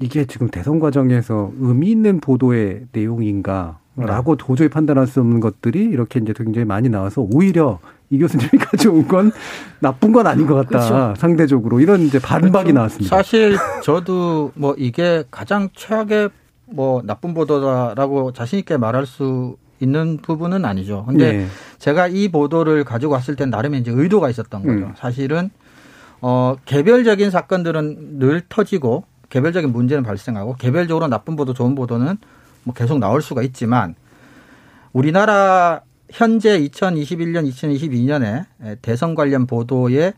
[0.00, 6.20] 이게 지금 대선 과정에서 의미 있는 보도의 내용인가 라고 도저히 판단할 수 없는 것들이 이렇게
[6.20, 7.78] 이제 굉장히 많이 나와서 오히려
[8.10, 9.32] 이 교수님이 가져온 건
[9.80, 10.68] 나쁜 건 아닌 것 같다.
[10.68, 11.14] 그렇죠.
[11.18, 12.72] 상대적으로 이런 이제 반박이 그렇죠.
[12.74, 13.16] 나왔습니다.
[13.16, 16.30] 사실 저도 뭐 이게 가장 최악의
[16.66, 21.04] 뭐 나쁜 보도다라고 자신 있게 말할 수 있는 부분은 아니죠.
[21.06, 21.46] 근데 네.
[21.78, 24.86] 제가 이 보도를 가지고 왔을 땐 나름의 이제 의도가 있었던 거죠.
[24.86, 24.92] 음.
[24.96, 25.50] 사실은
[26.20, 32.16] 어 개별적인 사건들은 늘 터지고 개별적인 문제는 발생하고 개별적으로 나쁜 보도, 좋은 보도는
[32.66, 33.94] 뭐 계속 나올 수가 있지만
[34.92, 38.46] 우리나라 현재 2021년, 2022년에
[38.82, 40.12] 대선 관련 보도의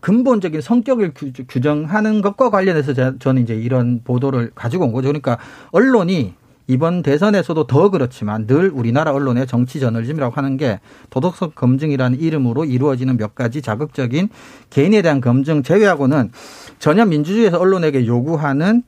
[0.00, 1.12] 근본적인 성격을
[1.48, 5.08] 규정하는 것과 관련해서 저는 이제 이런 보도를 가지고 온 거죠.
[5.08, 5.38] 그러니까
[5.70, 6.34] 언론이
[6.66, 10.80] 이번 대선에서도 더 그렇지만 늘 우리나라 언론의 정치 저널즘이라고 하는 게
[11.10, 14.30] 도덕성 검증이라는 이름으로 이루어지는 몇 가지 자극적인
[14.70, 16.32] 개인에 대한 검증 제외하고는
[16.80, 18.82] 전혀 민주주의에서 언론에게 요구하는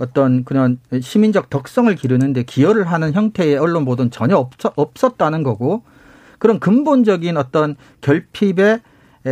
[0.00, 5.82] 어떤 그런 시민적 덕성을 기르는데 기여를 하는 형태의 언론 보도는 전혀 없었, 다는 거고
[6.38, 8.80] 그런 근본적인 어떤 결핍에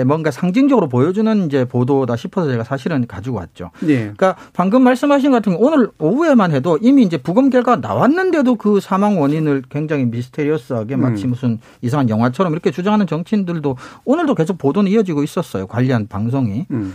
[0.06, 3.70] 뭔가 상징적으로 보여주는 이제 보도다 싶어서 제가 사실은 가지고 왔죠.
[3.80, 4.00] 네.
[4.00, 8.80] 그러니까 방금 말씀하신 것 같은 경우 오늘 오후에만 해도 이미 이제 부검 결과가 나왔는데도 그
[8.80, 11.30] 사망 원인을 굉장히 미스테리어스하게 마치 음.
[11.30, 15.66] 무슨 이상한 영화처럼 이렇게 주장하는 정치인들도 오늘도 계속 보도는 이어지고 있었어요.
[15.66, 16.66] 관련 방송이.
[16.70, 16.92] 음.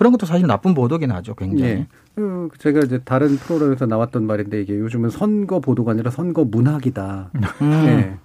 [0.00, 1.74] 그런 것도 사실 나쁜 보도긴 하죠, 굉장히.
[1.74, 1.86] 네.
[2.14, 7.30] 그 제가 이제 다른 프로그램에서 나왔던 말인데 이게 요즘은 선거 보도가 아니라 선거 문학이다.
[7.60, 7.70] 음.
[7.84, 8.16] 네.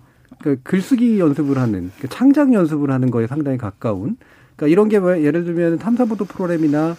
[0.41, 4.15] 그 글쓰기 연습을 하는 그 창작 연습을 하는 거에 상당히 가까운.
[4.55, 6.95] 그러니까 이런 게뭐 예를 들면 탐사보도 프로그램이나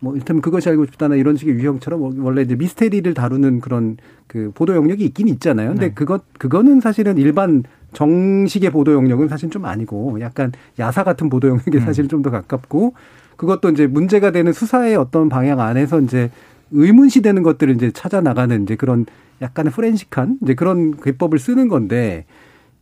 [0.00, 4.50] 뭐 일테면 그것이 알고 싶다나 이런 식의 유형처럼 뭐 원래 이제 미스테리를 다루는 그런 그
[4.56, 5.68] 보도 영역이 있긴 있잖아요.
[5.68, 5.94] 근데 네.
[5.94, 7.62] 그것 그거는 사실은 일반
[7.92, 11.80] 정식의 보도 영역은 사실 좀 아니고 약간 야사 같은 보도 영역이 음.
[11.80, 12.94] 사실 좀 더 가깝고
[13.36, 16.30] 그것도 이제 문제가 되는 수사의 어떤 방향 안에서 이제
[16.70, 19.06] 의문시 되는 것들을 이제 찾아 나가는 이제 그런
[19.42, 22.24] 약간의 프렌식한 이제 그런 기법을 쓰는 건데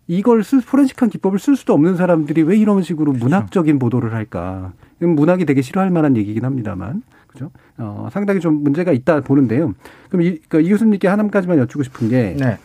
[0.06, 3.24] 이걸 쓸 포렌식한 기법을 쓸 수도 없는 사람들이 왜 이런 식으로 그렇죠.
[3.24, 4.72] 문학적인 보도를 할까?
[4.98, 7.02] 문학이 되게 싫어할 만한 얘기긴 합니다만.
[7.26, 7.50] 그죠?
[7.78, 9.74] 어, 상당히 좀 문제가 있다 보는데요.
[10.08, 12.36] 그럼 이, 그러니까 이 교수님께 하나까지만 여쭙고 싶은 게.
[12.38, 12.58] 네.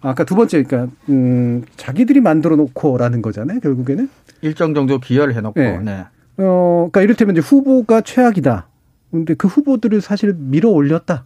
[0.00, 4.08] 아까 두 번째, 그러니까, 음, 자기들이 만들어 놓고라는 거잖아요, 결국에는.
[4.42, 5.78] 일정 정도 기여를 해 놓고, 네.
[5.78, 6.04] 네.
[6.36, 8.68] 어, 그러니까 이를테면 이제 후보가 최악이다.
[9.10, 11.24] 근데 그 후보들을 사실 밀어 올렸다.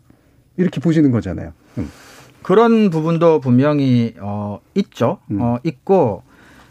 [0.57, 1.53] 이렇게 보시는 거잖아요.
[1.79, 1.91] 음.
[2.43, 5.19] 그런 부분도 분명히 어 있죠.
[5.31, 5.41] 음.
[5.41, 6.23] 어 있고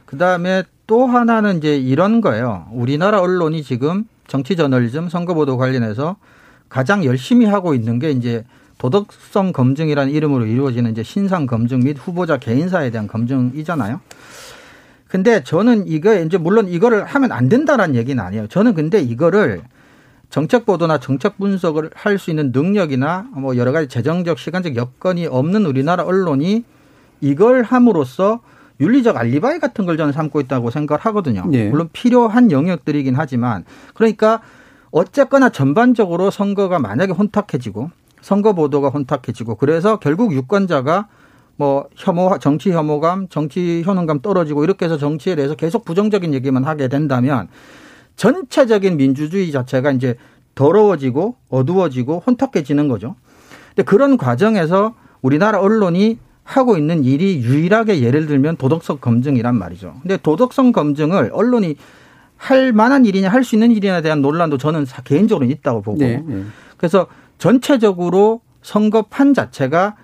[0.06, 2.68] 그다음에 또 하나는 이제 이런 거예요.
[2.72, 6.18] 우리나라 언론이 지금 정치 저널리즘 선거 보도 관련해서
[6.70, 8.44] 가장 열심히 하고 있는 게 이제
[8.78, 14.00] 도덕성 검증이라는 이름으로 이루어지는 이제 신상 검증 및 후보자 개인사에 대한 검증이잖아요.
[15.08, 18.48] 근데 저는 이거 이제 물론 이거를 하면 안 된다라는 얘기는 아니에요.
[18.48, 19.62] 저는 근데 이거를
[20.30, 25.66] 정책 보도나 정책 분석을 할 수 있는 능력이나 뭐 여러 가지 재정적 시간적 여건이 없는
[25.66, 26.64] 우리나라 언론이
[27.22, 28.42] 이걸 함으로써
[28.80, 31.46] 윤리적 알리바이 같은 걸 저는 삼고 있다고 생각을 하거든요.
[31.48, 31.70] 네.
[31.70, 34.42] 물론 필요한 영역들이긴 하지만 그러니까
[34.92, 37.90] 어쨌거나 전반적으로 선거가 만약에 혼탁해지고
[38.22, 41.08] 선거 보도가 혼탁해지고 그래서 결국 유권자가
[41.58, 46.88] 뭐 혐오, 정치 혐오감, 정치 효능감 떨어지고 이렇게 해서 정치에 대해서 계속 부정적인 얘기만 하게
[46.88, 47.48] 된다면
[48.16, 50.16] 전체적인 민주주의 자체가 이제
[50.56, 53.16] 더러워지고 어두워지고 혼탁해지는 거죠.
[53.70, 59.98] 근데 그런 과정에서 우리나라 언론이 하고 있는 일이 유일하게 예를 들면 도덕성 검증이란 말이죠.
[60.02, 61.76] 근데 도덕성 검증을 언론이
[62.38, 66.44] 할 만한 일이냐 할 수 있는 일이냐에 대한 논란도 저는 개인적으로 있다고 보고 네, 네.
[66.78, 67.08] 그래서
[67.40, 69.96] 전체적으로 선거판 자체가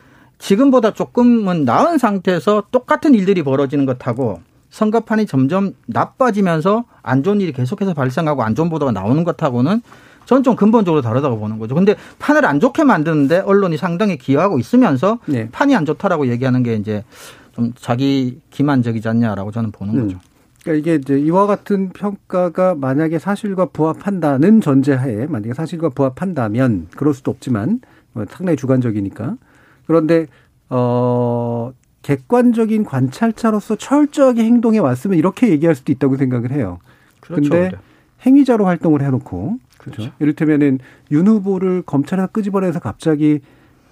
[0.44, 7.94] 지금보다 조금은 나은 상태에서 똑같은 일들이 벌어지는 것하고 선거판이 점점 나빠지면서 안 좋은 일이 계속해서
[7.94, 9.82] 발생하고 안 좋은 보도가 나오는 것하고는
[10.26, 11.76] 저는 좀 근본적으로 다르다고 보는 거죠.
[11.76, 15.48] 근데 판을 안 좋게 만드는데 언론이 상당히 기여하고 있으면서 네.
[15.50, 17.06] 판이 안 좋다라고 얘기하는 게 이제
[17.54, 20.04] 좀 자기 기만적이지 않냐라고 저는 보는 음.
[20.04, 20.20] 거죠.
[20.64, 27.32] 그러니까 이게 이제 이와 같은 평가가 만약에 사실과 부합한다는 전제하에 만약에 사실과 부합한다면 그럴 수도
[27.32, 27.80] 없지만
[28.12, 29.38] 뭐 상당히 주관적이니까
[29.86, 30.28] 그런데
[30.70, 36.80] 어 객관적인 관찰자로서 철저하게 행동해 왔으면 이렇게 얘기할 수도 있다고 생각을 해요.
[37.22, 37.78] 그런데 그렇죠.
[38.26, 40.02] 행위자로 활동을 해놓고 그렇죠.
[40.02, 40.16] 그렇죠.
[40.20, 40.80] 이를테면은
[41.12, 43.40] 윤 후보를 검찰에서 끄집어내서 갑자기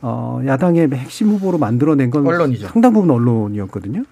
[0.02, 2.68] 어, 야당의 핵심 후보로 만들어낸 건 언론이죠.
[2.68, 4.04] 상당 부분 언론이었거든요.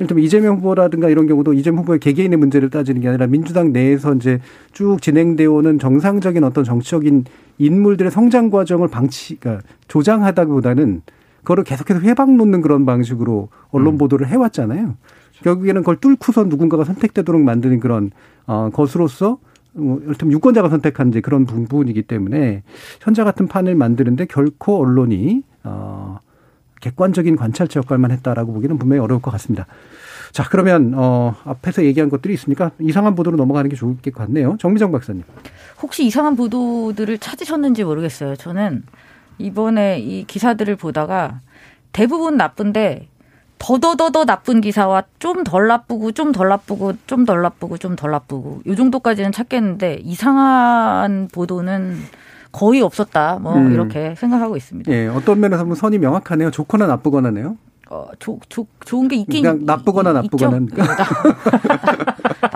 [0.00, 4.14] 예를 들면 이재명 후보라든가 이런 경우도 이재명 후보의 개개인의 문제를 따지는 게 아니라 민주당 내에서
[4.14, 4.40] 이제
[4.72, 7.24] 쭉 진행되어 오는 정상적인 어떤 정치적인
[7.58, 11.02] 인물들의 성장 과정을 방치, 그러니까 조장하다기보다는
[11.38, 13.98] 그거를 계속해서 회방 놓는 그런 방식으로 언론 음.
[13.98, 14.96] 보도를 해왔잖아요.
[15.42, 18.10] 결국에는 그걸 뚫고서 누군가가 선택되도록 만드는 그런
[18.46, 19.38] 어 것으로서
[19.72, 22.62] 뭐 이를테면 유권자가 선택한 이제 그런 부분이기 때문에
[23.00, 26.18] 현재 같은 판을 만드는데 결코 언론이 어
[26.80, 29.66] 객관적인 관찰자 역할만 했다라고 보기는 분명히 어려울 것 같습니다.
[30.32, 34.56] 자, 그러면 어 앞에서 얘기한 것들이 있으니까 이상한 보도로 넘어가는 게 좋을 것 같네요.
[34.58, 35.22] 정미정 박사님.
[35.84, 38.36] 혹시 이상한 보도들을 찾으셨는지 모르겠어요.
[38.36, 38.84] 저는
[39.36, 41.40] 이번에 이 기사들을 보다가
[41.92, 43.08] 대부분 나쁜데
[43.58, 48.62] 더더더더 나쁜 기사와 좀 덜 나쁘고 좀 덜 나쁘고 좀 덜 나쁘고 좀 덜 나쁘고
[48.66, 51.98] 요 정도까지는 찾겠는데 이상한 보도는
[52.50, 53.38] 거의 없었다.
[53.42, 53.74] 뭐 음.
[53.74, 54.90] 이렇게 생각하고 있습니다.
[54.90, 56.50] 예, 어떤 면에서 보 선이 명확하네요.
[56.50, 57.58] 좋거나 나쁘거나네요.
[57.90, 60.60] 어, 조, 조, 좋은 게 있긴 그냥 나쁘거나 이, 나쁘거나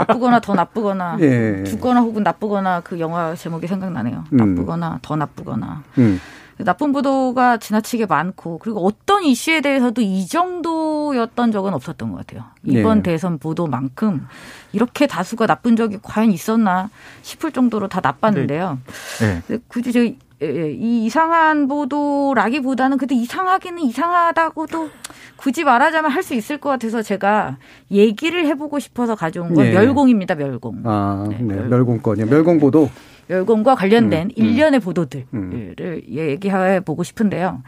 [0.08, 1.62] 나쁘거나 더 나쁘거나 예.
[1.64, 4.24] 죽거나 혹은 나쁘거나 그 영화 제목이 생각나네요.
[4.32, 4.36] 음.
[4.36, 5.82] 나쁘거나 더 나쁘거나.
[5.98, 6.20] 음.
[6.64, 12.46] 나쁜 보도가 지나치게 많고 그리고 어떤 이슈에 대해서도 이 정도였던 적은 없었던 것 같아요.
[12.64, 13.12] 이번 네.
[13.12, 14.26] 대선 보도만큼
[14.72, 16.90] 이렇게 다수가 나쁜 적이 과연 있었나
[17.22, 18.78] 싶을 정도로 다 나빴는데요.
[19.20, 19.42] 네.
[19.46, 19.58] 네.
[19.68, 24.90] 굳이 저이 이상한 보도라기보다는 근데 이상하기는 이상하다고도
[25.38, 27.56] 굳이 말하자면 할 수 있을 것 같아서 제가
[27.90, 29.72] 얘기를 해보고 싶어서 가져온 건 네.
[29.72, 30.34] 멸공입니다.
[30.34, 30.82] 멸공.
[30.84, 31.54] 아, 네, 네.
[31.54, 32.26] 멸공권이요.
[32.26, 32.90] 멸공 보도.
[33.30, 34.44] 열공과 관련된 음, 음.
[34.44, 35.74] 일련의 보도들을 음.
[36.10, 37.62] 얘기해 보고 싶은데요.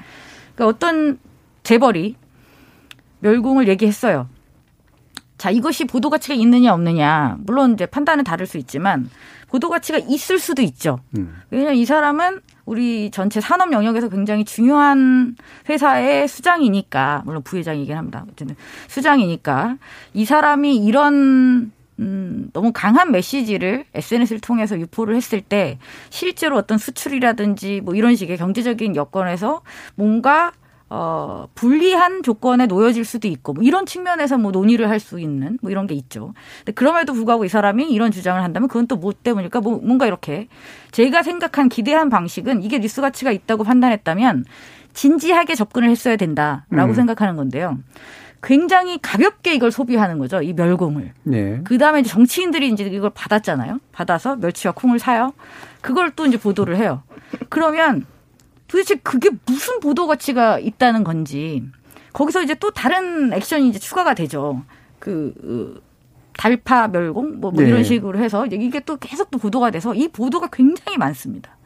[0.54, 1.18] 그러니까 어떤
[1.62, 2.16] 재벌이
[3.20, 4.28] 멸공을 얘기했어요.
[5.38, 7.36] 자, 이것이 보도 가치가 있느냐 없느냐.
[7.40, 9.08] 물론 이제 판단은 다를 수 있지만
[9.50, 11.00] 보도 가치가 있을 수도 있죠.
[11.16, 11.36] 음.
[11.50, 15.36] 왜냐하면 이 사람은 우리 전체 산업 영역에서 굉장히 중요한
[15.68, 18.24] 회사의 수장이니까 물론 부회장이긴 합니다.
[18.30, 18.54] 어쨌든
[18.86, 19.76] 수장이니까
[20.14, 27.82] 이 사람이 이런 음, 너무 강한 메시지를 SNS를 통해서 유포를 했을 때 실제로 어떤 수출이라든지
[27.82, 29.62] 뭐 이런 식의 경제적인 여건에서
[29.96, 30.52] 뭔가
[30.92, 35.70] 어, 불리한 조건에 놓여질 수도 있고, 뭐 이런 측면에서 뭐 논의를 할 수 있는 뭐
[35.70, 36.34] 이런 게 있죠.
[36.58, 39.60] 근데 그럼에도 불구하고 이 사람이 이런 주장을 한다면 그건 또 뭐 때문일까?
[39.60, 40.48] 뭐 뭔가 이렇게
[40.90, 44.44] 제가 생각한 기대한 방식은 이게 뉴스 가치가 있다고 판단했다면
[44.92, 46.94] 진지하게 접근을 했어야 된다라고 음.
[46.94, 47.78] 생각하는 건데요.
[48.42, 50.42] 굉장히 가볍게 이걸 소비하는 거죠.
[50.42, 51.12] 이 멸공을.
[51.22, 51.60] 네.
[51.64, 53.78] 그 다음에 이제 정치인들이 이제 이걸 받았잖아요.
[53.92, 55.32] 받아서 멸치와 콩을 사요.
[55.82, 57.02] 그걸 또 이제 보도를 해요.
[57.48, 58.06] 그러면
[58.70, 61.64] 도대체 그게 무슨 보도 가치가 있다는 건지
[62.12, 64.62] 거기서 이제 또 다른 액션이 이제 추가가 되죠.
[65.00, 65.82] 그, 그
[66.34, 67.68] 달파 멸공 뭐, 뭐 네.
[67.68, 71.56] 이런 식으로 해서 이게 또 계속 또 보도가 돼서 이 보도가 굉장히 많습니다.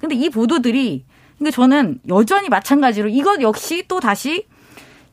[0.00, 1.04] 근데 이 보도들이
[1.38, 4.46] 근데 저는 여전히 마찬가지로 이것 역시 또 다시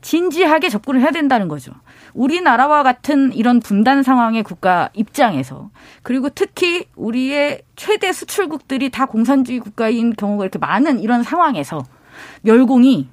[0.06, 1.72] 진지하게 접근을 해야 된다는 거죠.
[2.14, 5.70] 우리나라와 같은 이런 분단 상황의 국가 입장에서
[6.04, 11.82] 그리고 특히 우리의 최대 수출국들이 다 공산주의 국가인 경우가 이렇게 많은 이런 상황에서
[12.42, 13.08] 멸공이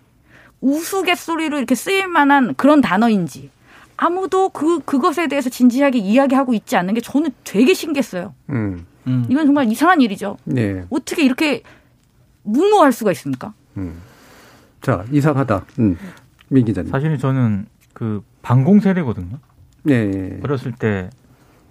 [0.62, 3.50] 우스갯소리로 이렇게 쓰일 만한 그런 단어인지
[3.98, 8.36] 아무도 그 그것에 대해서 진지하게 이야기하고 있지 않는 게 저는 되게 신기했어요.
[8.52, 8.86] 음.
[9.08, 9.26] 음.
[9.30, 10.38] 이건 정말 이상한 일이죠.
[10.44, 10.86] 네.
[10.92, 11.64] 어떻게 이렇게
[12.44, 13.56] 무모할 수가 있습니까?
[13.78, 14.00] 음.
[14.80, 15.66] 자 이상하다.
[15.80, 15.98] 음.
[16.54, 16.92] 민 기자님.
[16.92, 19.38] 사실은 저는 그 방공 세대거든요.
[19.84, 20.40] 네.
[20.44, 21.10] 어렸을 때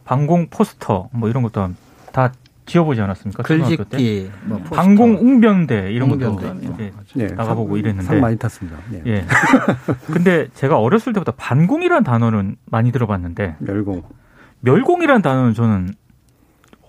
[0.04, 1.70] 방공 포스터 뭐 이런 것도
[2.12, 2.32] 다
[2.66, 3.42] 지어보지 않았습니까?
[3.42, 6.40] 글짓기, 뭐 방공 웅변대 이런 것도
[6.76, 8.78] 네, 네, 나가보고 이랬는데 상 많이 탔습니다.
[8.90, 9.02] 네.
[9.06, 9.26] 예.
[10.06, 14.02] 근데 제가 어렸을 때부터 반공이라는 단어는 많이 들어봤는데 멸공.
[14.60, 15.94] 멸공이라는 단어는 저는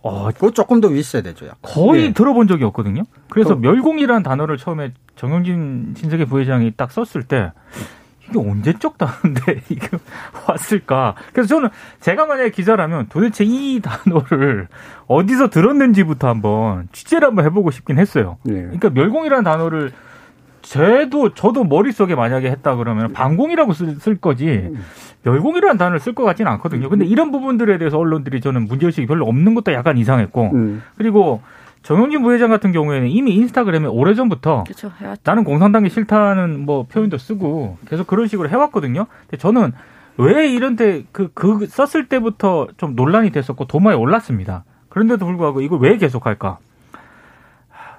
[0.04, 1.48] 어, 그거 조금 더 윗세대죠.
[1.62, 2.14] 거의 네.
[2.14, 3.04] 들어본 적이 없거든요.
[3.30, 3.56] 그래서 어.
[3.56, 7.54] 멸공이라는 단어를 처음에 정영진 신세계 부회장이 딱 썼을 때
[8.30, 9.88] 이게 언제적 단어인데 이게
[10.48, 11.16] 왔을까?
[11.32, 11.70] 그래서 저는
[12.02, 14.68] 제가 만약에 기자라면 도대체 이 단어를
[15.08, 18.38] 어디서 들었는지부터 한번 취재를 한번 해보고 싶긴 했어요.
[18.44, 18.56] 네.
[18.56, 19.94] 그러니까 멸공이라는 단어를
[20.64, 24.74] 제도 저도 머릿속에 만약에 했다 그러면 방공이라고 쓸, 쓸 거지
[25.24, 26.90] 멸공이라는 단어를 쓸 것 같지는 않거든요.
[26.90, 30.82] 근데 이런 부분들에 대해서 언론들이 저는 문제의식이 별로 없는 것도 약간 이상했고 음.
[30.98, 31.42] 그리고
[31.84, 34.92] 정영진 부회장 같은 경우에는 이미 인스타그램에 오래전부터 그렇죠,
[35.24, 39.06] 나는 공산당이 싫다는 뭐 표현도 쓰고 계속 그런 식으로 해왔거든요.
[39.22, 39.74] 근데 저는
[40.18, 44.64] 왜 이런 때 그, 그 썼을 때부터 좀 논란이 됐었고 도마에 올랐습니다.
[44.88, 46.60] 그런데도 불구하고 이걸 왜 계속할까?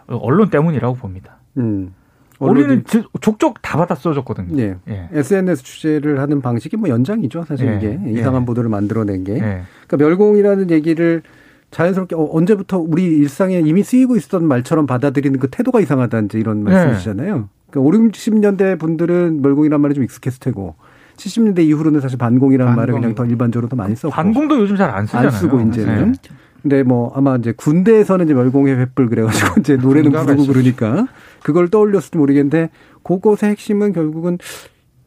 [0.07, 1.37] 언론 때문이라고 봅니다.
[1.59, 1.94] 음.
[2.40, 2.84] 우리는
[3.20, 4.58] 족족 다 받아 써줬거든요.
[4.60, 4.76] 예.
[4.88, 5.08] 예.
[5.12, 7.44] SNS 취재를 하는 방식이 뭐 연장이죠.
[7.46, 7.76] 사실 예.
[7.76, 8.46] 이게 이상한 예.
[8.46, 9.34] 보도를 만들어낸 게.
[9.34, 9.62] 예.
[9.86, 11.22] 그러니까 멸공이라는 얘기를
[11.70, 16.62] 자연스럽게 어, 언제부터 우리 일상에 이미 쓰이고 있었던 말처럼 받아들이는 그 태도가 이상하다 이제 이런
[16.64, 16.72] 네.
[16.72, 17.48] 말씀이시잖아요.
[17.70, 20.76] 그러니까 5, 60년대 분들은 멸공이란 말이 좀 익숙했을 테고
[21.16, 22.80] 70년대 이후로는 사실 반공이라는 반공.
[22.82, 25.28] 말을 그냥 더 일반적으로 더 많이 썼고 반공도 요즘 잘 안 쓰잖아요.
[25.28, 26.12] 안 쓰고 이제는.
[26.12, 26.18] 네.
[26.62, 31.06] 근데 뭐 아마 이제 군대에서는 이제 멸공의 횃불 그래가지고 이제 노래는 부르고 그러니까
[31.44, 32.70] 그걸 떠올렸을지 모르겠는데
[33.02, 34.38] 그것의 핵심은 결국은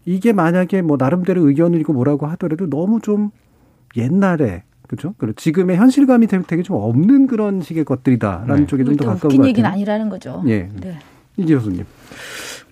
[0.05, 3.31] 이게 만약에 뭐 나름대로 의견을 이고 뭐라고 하더라도 너무 좀
[3.97, 5.15] 옛날에 그렇죠?
[5.17, 8.65] 그리고 지금의 현실감이 되게 좀 없는 그런 식의 것들이다라는 네.
[8.67, 9.39] 쪽에 좀 더 가까운 것 같아요.
[9.39, 10.43] 웃긴 얘기는 아니라는 거죠.
[10.47, 10.69] 예.
[10.79, 10.99] 네.
[11.37, 11.83] 이지 교수님.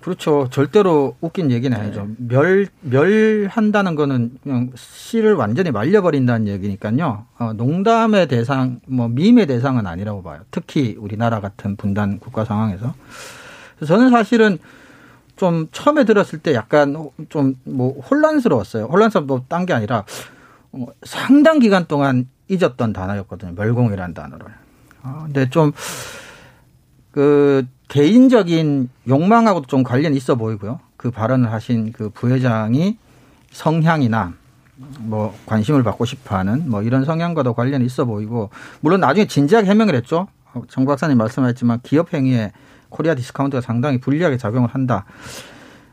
[0.01, 0.47] 그렇죠.
[0.51, 2.07] 절대로 웃긴 얘기는 아니죠.
[2.19, 7.25] 멸, 멸한다는 거는 그냥 씨를 완전히 말려버린다는 얘기니까요.
[7.39, 10.41] 어, 농담의 대상, 뭐, 밈의 대상은 아니라고 봐요.
[10.51, 12.93] 특히 우리나라 같은 분단 국가 상황에서.
[13.85, 14.59] 저는 사실은
[15.35, 18.85] 좀 처음에 들었을 때 약간 좀 뭐 혼란스러웠어요.
[18.85, 20.03] 혼란스럽고 딴 게 아니라
[20.71, 23.53] 어, 상당 기간 동안 잊었던 단어였거든요.
[23.55, 24.45] 멸공이라는 단어를.
[25.01, 25.71] 아, 근데 좀,
[27.11, 30.79] 그, 개인적인 욕망하고도 좀 관련이 있어 보이고요.
[30.97, 32.97] 그 발언을 하신 그 부회장의
[33.51, 34.33] 성향이나
[34.99, 38.49] 뭐 관심을 받고 싶어 하는 뭐 이런 성향과도 관련이 있어 보이고
[38.81, 40.27] 물론 나중에 진지하게 해명을 했죠.
[40.67, 42.51] 정 박사님 말씀하셨지만 기업 행위에
[42.95, 45.05] Korea discount가 상당히 불리하게 작용을 한다.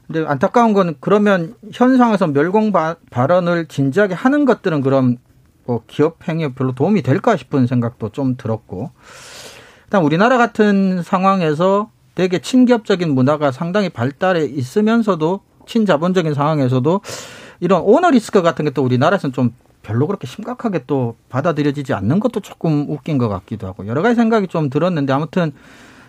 [0.06, 2.72] 근데 안타까운 건 그러면 현상에서 멸공
[3.10, 5.16] 발언을 진지하게 하는 것들은 그럼
[5.64, 8.90] 뭐 기업 행위에 별로 도움이 될까 싶은 생각도 좀 들었고
[9.84, 17.00] 일단 우리나라 같은 상황에서 되게 친기업적인 문화가 상당히 발달해 있으면서도 친자본적인 상황에서도
[17.60, 22.40] 이런 오너 리스크 같은 게 또 우리나라에서는 좀 별로 그렇게 심각하게 또 받아들여지지 않는 것도
[22.40, 25.52] 조금 웃긴 것 같기도 하고 여러 가지 생각이 좀 들었는데 아무튼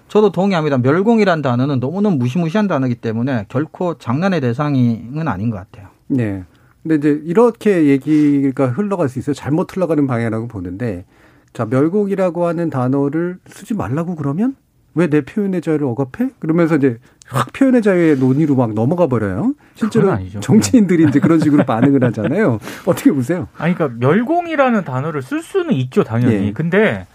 [0.08, 0.78] 저도 동의합니다.
[0.78, 5.88] 멸공이란 단어는 너무너무 무시무시한 단어이기 때문에 결코 장난의 대상은 아닌 것 같아요.
[6.08, 6.44] 네.
[6.84, 9.34] 근데 이제 이렇게 얘기가 흘러갈 수 있어요.
[9.34, 11.06] 잘못 흘러가는 방향이라고 보는데
[11.54, 14.56] 자, 멸공이라고 하는 단어를 쓰지 말라고 그러면
[14.96, 16.30] 왜 내 표현의 자유를 억압해?
[16.38, 19.56] 그러면서 이제 확 표현의 자유의 논의로 막 넘어가 버려요.
[19.74, 22.60] 실제로 정치인들이 이제 그런 식으로 반응을 하잖아요.
[22.86, 23.48] 어떻게 보세요?
[23.58, 26.48] 아니, 그러니까 멸공이라는 단어를 쓸 수는 있죠, 당연히.
[26.48, 26.52] 예.
[26.54, 27.08] 근데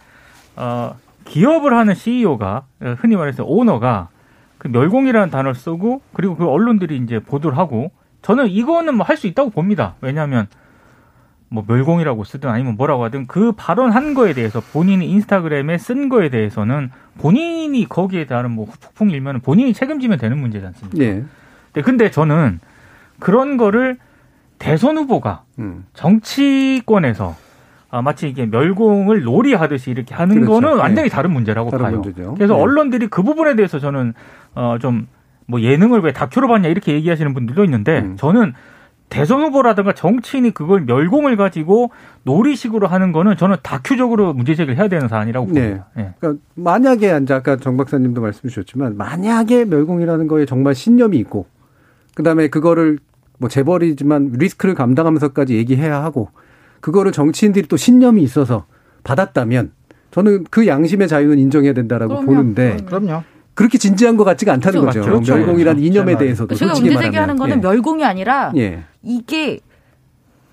[0.57, 0.97] 어,
[1.29, 2.65] 기업을 하는 CEO가
[2.99, 4.09] 흔히 말해서 오너가
[4.59, 7.91] 그 멸공이라는 단어를 쓰고 그리고 그 언론들이 이제 보도를 하고
[8.23, 9.95] 저는 이거는 뭐 할 수 있다고 봅니다.
[10.01, 10.49] 왜냐하면
[11.51, 16.91] 뭐 멸공이라고 쓰든 아니면 뭐라고 하든 그 발언한 거에 대해서 본인이 인스타그램에 쓴 거에 대해서는
[17.19, 20.99] 본인이 거기에 대한 뭐 폭풍 일면은 본인이 책임지면 되는 문제지 않습니까?
[21.05, 21.25] 예.
[21.75, 22.61] 네, 근데 저는
[23.19, 23.99] 그런 거를
[24.59, 25.87] 대선 후보가 음.
[25.95, 27.37] 정치권에서
[27.91, 30.53] 아, 마치 이게 멸공을 놀이하듯이 이렇게 하는 그렇죠.
[30.53, 30.81] 거는 네.
[30.81, 31.15] 완전히 네.
[31.15, 31.95] 다른 문제라고 다른 봐요.
[32.01, 32.35] 문제죠.
[32.35, 32.61] 그래서 네.
[32.61, 34.15] 언론들이 그 부분에 대해서 저는
[34.55, 35.07] 어 좀
[35.51, 38.17] 뭐 예능을 왜 다큐로 봤냐 이렇게 얘기하시는 분들도 있는데 음.
[38.19, 38.53] 저는
[39.09, 41.91] 대선 후보라든가 정치인이 그걸 멸공을 가지고
[42.25, 45.87] 놀이식으로 하는 거는 저는 다큐적으로 문제 제기를 해야 되는 사안이라고 봅니다.
[45.95, 46.03] 네.
[46.03, 46.15] 네.
[46.21, 51.47] 그러니까 만약에 아까 정 박사님도 말씀 주셨지만 만약에 멸공이라는 거에 정말 신념이 있고
[52.15, 52.99] 그다음에 그거를
[53.39, 56.29] 뭐 재벌이지만 리스크를 감당하면서까지 얘기해야 하고
[56.81, 58.67] 그거를 정치인들이 또 신념이 있어서
[59.05, 59.73] 받았다면
[60.11, 62.27] 저는 그 양심의 자유는 인정해야 된다라고 그럼요.
[62.27, 63.23] 보는데 그럼요.
[63.55, 65.01] 그렇게 진지한 것 같지가 않다는 그렇죠.
[65.01, 65.11] 거죠.
[65.11, 65.37] 그렇죠.
[65.37, 67.61] 멸공이라는 이념에 대해서도 제가 문제 제기하는 거는 예.
[67.61, 68.85] 멸공이 아니라 예.
[69.03, 69.61] 이게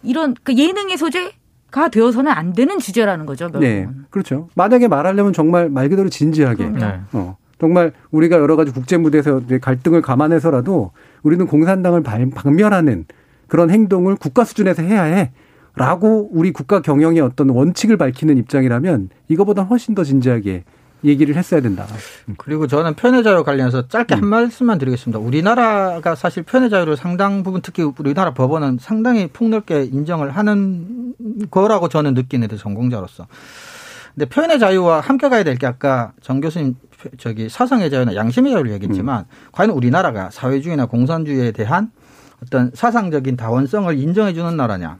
[0.01, 3.45] 이런 그 예능의 소재가 되어서는 안 되는 주제라는 거죠.
[3.45, 3.67] 멸공은.
[3.67, 4.49] 네, 그렇죠.
[4.55, 6.99] 만약에 말하려면 정말 말 그대로 진지하게, 네.
[7.13, 10.91] 어, 정말 우리가 여러 가지 국제 무대에서 갈등을 감안해서라도
[11.23, 13.05] 우리는 공산당을 박멸하는
[13.47, 15.31] 그런 행동을 국가 수준에서 해야 해.
[15.75, 20.63] 라고 우리 국가 경영의 어떤 원칙을 밝히는 입장이라면 이거보다 훨씬 더 진지하게
[21.03, 21.85] 얘기를 했어야 된다.
[22.38, 24.21] 그리고 저는 표현의 자유 관련해서 짧게 음.
[24.21, 25.19] 한 말씀만 드리겠습니다.
[25.19, 31.13] 우리나라가 사실 표현의 자유를 상당 부분 특히 우리나라 법원은 상당히 폭넓게 인정을 하는
[31.51, 33.27] 거라고 저는 느끼는데 전공자로서.
[34.15, 36.75] 근데 표현의 자유와 함께 가야 될 게 아까 정 교수님
[37.17, 39.49] 저기 사상의 자유나 양심의 자유를 얘기했지만 음.
[39.51, 41.91] 과연 우리나라가 사회주의나 공산주의에 대한
[42.41, 44.97] 어떤 사상적인 다원성을 인정해 주는 나라냐.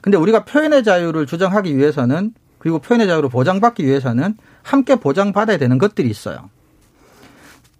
[0.00, 6.08] 근데 우리가 표현의 자유를 주장하기 위해서는 그리고 표현의 자유를 보장받기 위해서는 함께 보장받아야 되는 것들이
[6.08, 6.50] 있어요.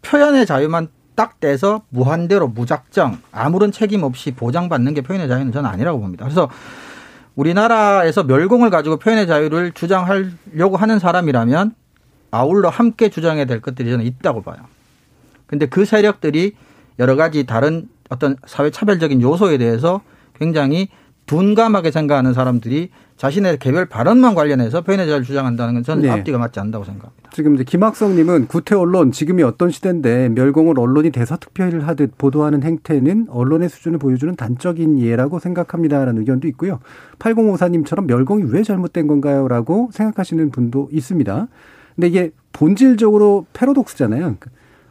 [0.02, 6.00] 표현의 자유만 딱 떼서 무한대로 무작정 아무런 책임 없이 보장받는 게 표현의 자유는 저는 아니라고
[6.00, 6.24] 봅니다.
[6.24, 6.48] 그래서
[7.34, 11.74] 우리나라에서 멸공을 가지고 표현의 자유를 주장하려고 하는 사람이라면
[12.30, 14.56] 아울러 함께 주장해야 될 것들이 저는 있다고 봐요.
[15.46, 16.54] 근데 그 세력들이
[16.98, 20.00] 여러 가지 다른 어떤 사회 차별적인 요소에 대해서
[20.38, 20.88] 굉장히
[21.30, 26.10] 둔감하게 생각하는 사람들이 자신의 개별 발언만 관련해서 표현의 자유를 주장한다는 건 저는 네.
[26.10, 27.30] 앞뒤가 맞지 않다고 생각합니다.
[27.32, 33.68] 지금 이제 김학성님은 구태 언론 지금이 어떤 시대인데 멸공을 언론이 대서특필 하듯 보도하는 행태는 언론의
[33.68, 36.80] 수준을 보여주는 단적인 예라고 생각합니다라는 의견도 있고요.
[37.20, 41.46] 8054님처럼 멸공이 왜 잘못된 건가요?라고 생각하시는 분도 있습니다.
[41.94, 44.36] 근데 이게 본질적으로 패러독스잖아요.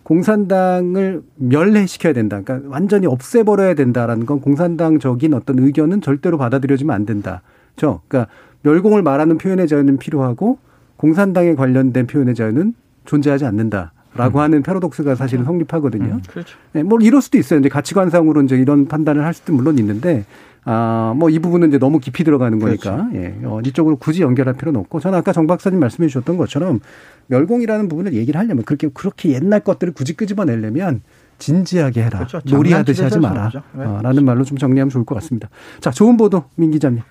[0.09, 2.41] 공산당을 멸해시켜야 된다.
[2.43, 7.43] 그러니까 완전히 없애버려야 된다라는 건 공산당적인 어떤 의견은 절대로 받아들여지면 안 된다.
[7.75, 8.01] 그렇죠?
[8.07, 8.31] 그러니까
[8.63, 10.57] 멸공을 말하는 표현의 자유는 필요하고
[10.97, 12.73] 공산당에 관련된 표현의 자유는
[13.05, 13.93] 존재하지 않는다.
[14.15, 14.41] 라고 음.
[14.41, 15.51] 하는 패러독스가 사실은 그렇죠.
[15.51, 16.15] 성립하거든요.
[16.15, 16.57] 음, 그렇죠.
[16.71, 17.59] 네, 뭐 이럴 수도 있어요.
[17.59, 20.25] 이제 가치관상으로 이제 이런 판단을 할 수도 물론 있는데
[20.65, 23.17] 아, 뭐 이 부분은 이제 너무 깊이 들어가는 거니까 그렇죠.
[23.17, 23.35] 예.
[23.43, 26.79] 어, 이쪽으로 굳이 연결할 필요는 없고 저는 아까 정 박사님 말씀해 주셨던 것처럼
[27.27, 31.01] 멸공이라는 부분을 얘기를 하려면 그렇게 그렇게 옛날 것들을 굳이 끄집어내려면
[31.37, 32.19] 진지하게 해라.
[32.19, 32.41] 그렇죠.
[32.45, 33.49] 놀이하듯이 하지 마라.
[33.73, 33.83] 네.
[33.85, 35.49] 어, 라는 말로 좀 정리하면 좋을 것 같습니다.
[35.79, 37.01] 자, 좋은 보도 민 기자님.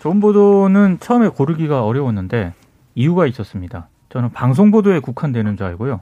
[0.00, 2.54] 좋은 보도는 처음에 고르기가 어려웠는데
[2.94, 3.88] 이유가 있었습니다.
[4.08, 6.00] 저는 방송 보도에 국한되는 줄 알고요.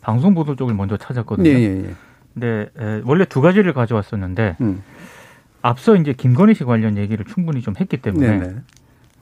[0.00, 1.48] 방송 보도 쪽을 먼저 찾았거든요.
[1.48, 1.94] 네, 네, 네.
[2.32, 4.82] 근데 에, 원래 두 가지를 가져왔었는데 음.
[5.62, 8.54] 앞서 이제 김건희 씨 관련 얘기를 충분히 좀 했기 때문에 네, 네.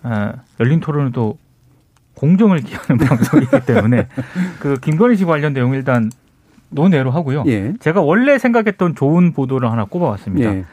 [0.02, 1.38] 어, 열린 토론은 또
[2.14, 4.08] 공정을 기하는 방송이기 때문에
[4.58, 6.10] 그 김건희 씨 관련 내용 일단
[6.70, 7.44] 논외로 하고요.
[7.46, 7.74] 예.
[7.80, 10.54] 제가 원래 생각했던 좋은 보도를 하나 꼽아왔습니다.
[10.54, 10.64] 예.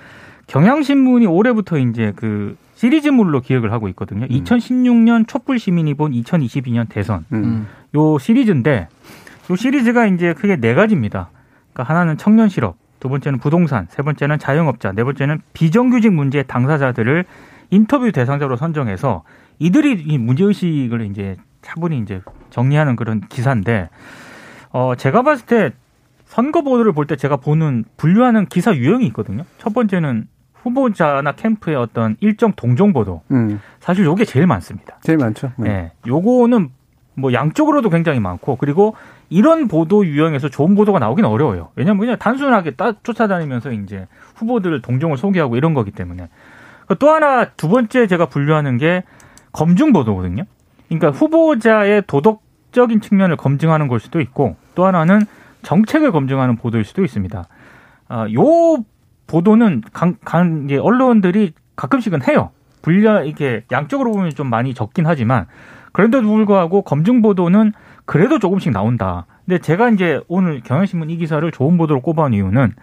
[0.47, 4.25] 경향신문이 올해부터 이제 그 시리즈물로 기획을 하고 있거든요.
[4.25, 4.29] 음.
[4.29, 7.67] 2016년 촛불 시민이 본 2022년 대선 음.
[7.95, 8.87] 요 시리즈인데
[9.49, 11.29] 요 시리즈가 이제 크게 네 가지입니다.
[11.73, 17.25] 그러니까 하나는 청년 실업, 두 번째는 부동산, 세 번째는 자영업자, 네 번째는 비정규직 문제 당사자들을
[17.69, 19.23] 인터뷰 대상자로 선정해서
[19.59, 23.89] 이들이 이 문제 의식을 이제 차분히 이제 정리하는 그런 기사인데
[24.71, 25.71] 어 제가 봤을 때
[26.25, 29.43] 선거 보도를 볼 때 제가 보는 분류하는 기사 유형이 있거든요.
[29.59, 33.21] 첫 번째는 후보자나 캠프의 어떤 일정 동정 보도.
[33.31, 33.61] 음.
[33.79, 34.97] 사실 요게 제일 많습니다.
[35.01, 35.51] 제일 많죠.
[35.57, 35.69] 네.
[35.69, 35.91] 네.
[36.05, 36.69] 요거는
[37.15, 38.95] 뭐 양쪽으로도 굉장히 많고 그리고
[39.29, 41.69] 이런 보도 유형에서 좋은 보도가 나오긴 어려워요.
[41.75, 46.29] 왜냐면 그냥 단순하게 따, 쫓아다니면서 이제 후보들 동정을 소개하고 이런 거기 때문에.
[46.99, 49.03] 또 하나 두 번째 제가 분류하는 게
[49.51, 50.43] 검증 보도거든요.
[50.87, 55.21] 그러니까 후보자의 도덕적인 측면을 검증하는 걸 수도 있고 또 하나는
[55.63, 57.43] 정책을 검증하는 보도일 수도 있습니다.
[58.07, 58.83] 아, 요
[59.27, 62.51] 보도는 강, 강 언론들이 가끔씩은 해요.
[62.81, 65.47] 분야 이게 양쪽으로 보면 좀 많이 적긴 하지만
[65.91, 67.73] 그런데도 불구하고 검증 보도는
[68.07, 69.27] 그래도 조금씩 나온다.
[69.45, 72.73] 근데 제가 이제 오늘 경향신문 이 기사를 좋은 보도로 꼽아온 이유는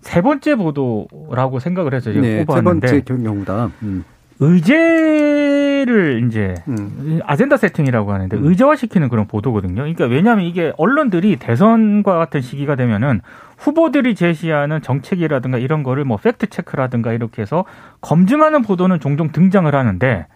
[0.00, 3.70] 세 번째 보도라고 생각을 해서 제가 네, 꼽았는데 세 번째 경우다.
[3.82, 4.04] 음.
[4.40, 7.20] 의제를 이제 음.
[7.24, 8.46] 아젠다 세팅이라고 하는데 음.
[8.46, 9.74] 의제화시키는 그런 보도거든요.
[9.74, 13.20] 그러니까 왜냐하면 이게 언론들이 대선과 같은 시기가 되면은
[13.58, 17.64] 후보들이 제시하는 정책이라든가 이런 거를 뭐 팩트 체크라든가 이렇게 해서
[18.00, 20.26] 검증하는 보도는 종종 등장을 하는데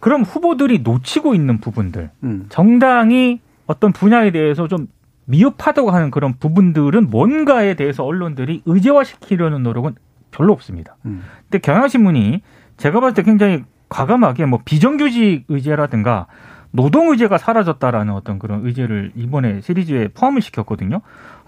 [0.00, 2.46] 그럼 후보들이 놓치고 있는 부분들, 음.
[2.48, 4.86] 정당이 어떤 분야에 대해서 좀
[5.26, 9.94] 미흡하다고 하는 그런 부분들은 뭔가에 대해서 언론들이 의제화시키려는 노력은
[10.30, 10.96] 별로 없습니다.
[11.04, 11.22] 음.
[11.42, 12.42] 근데 경향신문이
[12.76, 16.26] 제가 봤을 때 굉장히 과감하게 뭐 비정규직 의제라든가
[16.70, 21.00] 노동 의제가 사라졌다라는 어떤 그런 의제를 이번에 시리즈에 포함을 시켰거든요.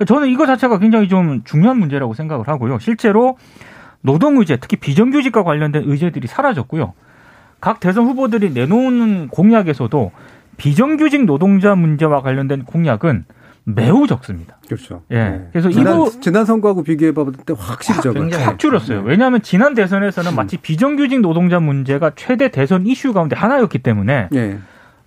[0.06, 2.78] 저는 이거 자체가 굉장히 좀 중요한 문제라고 생각을 하고요.
[2.78, 3.36] 실제로
[4.00, 6.94] 노동 의제, 특히 비정규직과 관련된 의제들이 사라졌고요.
[7.60, 10.12] 각 대선 후보들이 내놓는 공약에서도
[10.56, 13.24] 비정규직 노동자 문제와 관련된 공약은
[13.64, 14.56] 매우 적습니다.
[14.66, 15.02] 그렇죠.
[15.10, 15.16] 예.
[15.16, 15.48] 네.
[15.52, 18.28] 그래서 지난, 이거 지난 선거하고 비교해 봤을 때 확실히 적어요.
[18.44, 19.02] 확 줄었어요.
[19.02, 19.08] 네.
[19.08, 24.58] 왜냐하면 지난 대선에서는 마치 비정규직 노동자 문제가 최대 대선 이슈 가운데 하나였기 때문에 네.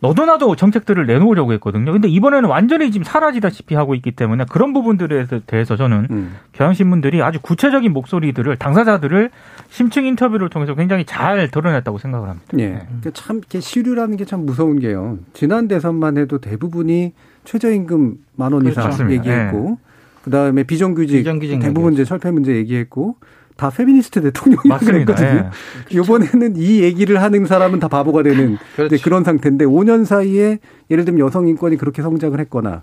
[0.04, 1.93] 너도 나도 정책들을 내놓으려고 했거든요.
[1.93, 6.36] 근데 이번에는 완전히 지금 사라지다시피 하고 있기 때문에 그런 부분들에 대해서 저는 음.
[6.51, 9.30] 경향신문들이 아주 구체적인 목소리들을 당사자들을
[9.70, 12.47] 심층 인터뷰를 통해서 굉장히 잘 드러냈다고 생각을 합니다.
[12.60, 12.68] 예.
[12.68, 12.82] 네.
[12.86, 15.20] 그러니까 참 이렇게 시류라는 게 참 무서운 게요.
[15.34, 17.14] 지난 대선만 해도 대부분이
[17.45, 19.10] 최저임금 만 원 이상 그렇죠.
[19.10, 19.76] 얘기했고 네.
[20.24, 23.16] 그다음에 비정규직, 비정규직 대부분 이제 철폐 문제 얘기했고
[23.64, 25.49] 다 페미니스트 대통령이 그랬거든요.
[25.89, 25.97] 예.
[25.97, 28.97] 이번에는 이 얘기를 하는 사람은 다 바보가 되는 그렇죠.
[29.01, 30.59] 그런 상태인데 5년 사이에
[30.91, 32.82] 예를 들면 여성 인권이 그렇게 성장을 했거나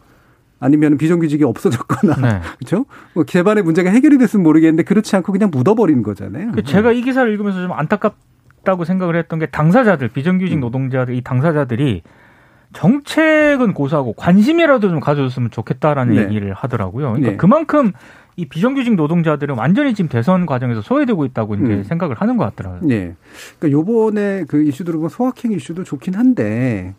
[0.59, 2.41] 아니면 비정규직이 없어졌거나 네.
[2.59, 2.87] 그렇죠?
[3.12, 6.53] 뭐 개발의 문제가 해결이 됐으면 모르겠는데 그렇지 않고 그냥 묻어버리는 거잖아요.
[6.53, 10.61] 그 제가 이 기사를 읽으면서 좀 안타깝다고 생각을 했던 게 당사자들 비정규직 음.
[10.61, 12.03] 노동자들 이 당사자들이
[12.72, 16.22] 정책은 고수하고 관심이라도 좀 가져줬으면 좋겠다라는 네.
[16.22, 17.09] 얘기를 하더라고요.
[17.09, 17.37] 그러니까 네.
[17.37, 17.93] 그만큼
[18.41, 21.84] 이 비정규직 노동자들은 완전히 지금 대선 과정에서 소외되고 있다고 이제 음.
[21.84, 22.88] 생각을 하는 것 같더라고요.
[22.88, 23.14] 네.
[23.59, 26.95] 그러니까 요번에 그 이슈들을 보면 소확행 이슈도 좋긴 한데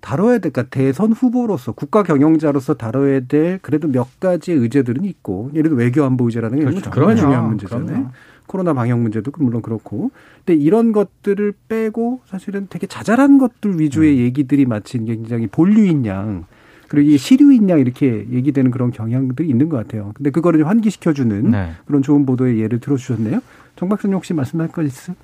[0.00, 5.70] 다뤄야 될, 그러니까 대선 후보로서 국가 경영자로서 다뤄야 될 그래도 몇 가지 의제들은 있고 예를
[5.70, 6.90] 들어 외교 안보 의제라는 게 그렇죠.
[6.90, 7.86] 정말 중요한 문제잖아요.
[7.86, 8.08] 그럼요.
[8.46, 10.10] 코로나 방역 문제도 물론 그렇고.
[10.44, 14.18] 근데 이런 것들을 빼고 사실은 되게 자잘한 것들 위주의 음.
[14.24, 16.46] 얘기들이 마치 굉장히 본류인 양
[16.90, 20.10] 그리고 이 시류인 양 이렇게 얘기되는 그런 경향들이 있는 것 같아요.
[20.12, 21.72] 근데 그거를 환기시켜주는 네.
[21.86, 23.40] 그런 좋은 보도의 예를 들어주셨네요.
[23.76, 25.14] 정 박사님 혹시 말씀할 거 있으세요?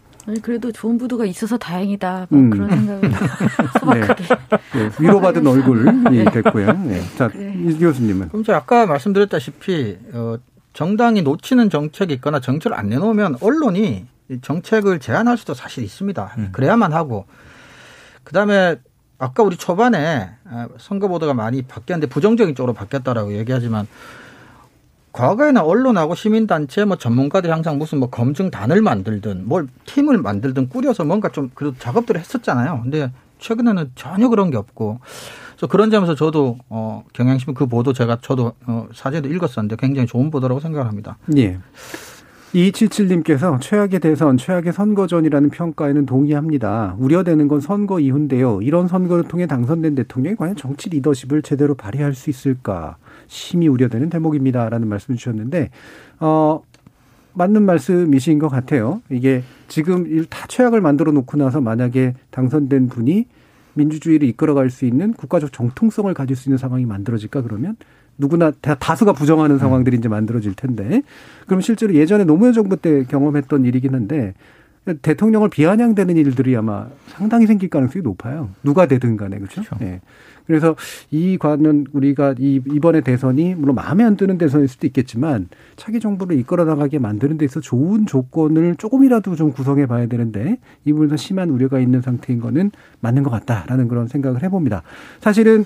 [0.42, 2.28] 그래도 좋은 부도가 있어서 다행이다.
[2.30, 2.50] 뭐 음.
[2.50, 3.10] 그런 생각을
[3.80, 4.24] 소박하게.
[4.24, 4.78] 네.
[4.78, 4.90] 네.
[5.00, 6.72] 위로받은 얼굴이 됐고요.
[6.84, 7.00] 네.
[7.16, 7.52] 자, 그래.
[7.56, 8.28] 이 교수님은.
[8.28, 10.36] 그럼 제가 아까 말씀드렸다시피 어,
[10.72, 14.06] 정당이 놓치는 정책이 있거나 정책을 안 내놓으면 언론이
[14.40, 16.34] 정책을 제안할 수도 사실 있습니다.
[16.38, 16.48] 음.
[16.52, 17.26] 그래야만 하고
[18.22, 18.76] 그 다음에
[19.18, 23.86] 아까 우리 초반에 아, 선거 보도가 많이 바뀌었는데 부정적인 쪽으로 바뀌었다라고 얘기하지만
[25.12, 31.30] 과거에는 언론하고 시민단체 뭐 전문가들이 항상 무슨 뭐 검증단을 만들든 뭘 팀을 만들든 꾸려서 뭔가
[31.30, 32.80] 좀 그래도 작업들을 했었잖아요.
[32.82, 35.00] 근데 최근에는 전혀 그런 게 없고
[35.56, 40.30] 그래서 그런 점에서 저도 어 경향신문 그 보도 제가 저도 어 사진도 읽었었는데 굉장히 좋은
[40.30, 41.16] 보도라고 생각을 합니다.
[41.38, 41.58] 예.
[42.56, 46.96] 2277님께서 최악의 대선, 최악의 선거전이라는 평가에는 동의합니다.
[46.98, 48.62] 우려되는 건 선거 이후인데요.
[48.62, 52.96] 이런 선거를 통해 당선된 대통령이 과연 정치 리더십을 제대로 발휘할 수 있을까
[53.26, 55.70] 심히 우려되는 대목입니다라는 말씀을 주셨는데
[56.20, 56.62] 어
[57.34, 59.02] 맞는 말씀이신 것 같아요.
[59.10, 63.26] 이게 지금 다 최악을 만들어 놓고 나서 만약에 당선된 분이
[63.74, 67.76] 민주주의를 이끌어갈 수 있는 국가적 정통성을 가질 수 있는 상황이 만들어질까 그러면
[68.18, 71.02] 누구나 다수가 부정하는 상황들이 이제 만들어질 텐데
[71.46, 74.34] 그럼 실제로 예전에 노무현 정부 때 경험했던 일이긴 한데
[75.02, 78.50] 대통령을 비아냥되는 일들이 아마 상당히 생길 가능성이 높아요.
[78.62, 79.62] 누가 되든 간에 그렇죠.
[79.62, 79.84] 그렇죠.
[79.84, 80.00] 예.
[80.46, 80.76] 그래서
[81.10, 86.38] 이 관은 우리가 이 이번에 대선이 물론 마음에 안 드는 대선일 수도 있겠지만 차기 정부를
[86.38, 91.50] 이끌어 나가게 만드는 데 있어 좋은 조건을 조금이라도 좀 구성해 봐야 되는데 이 부분에서 심한
[91.50, 92.70] 우려가 있는 상태인 거는
[93.00, 94.82] 맞는 것 같다라는 그런 생각을 해봅니다.
[95.20, 95.64] 사실은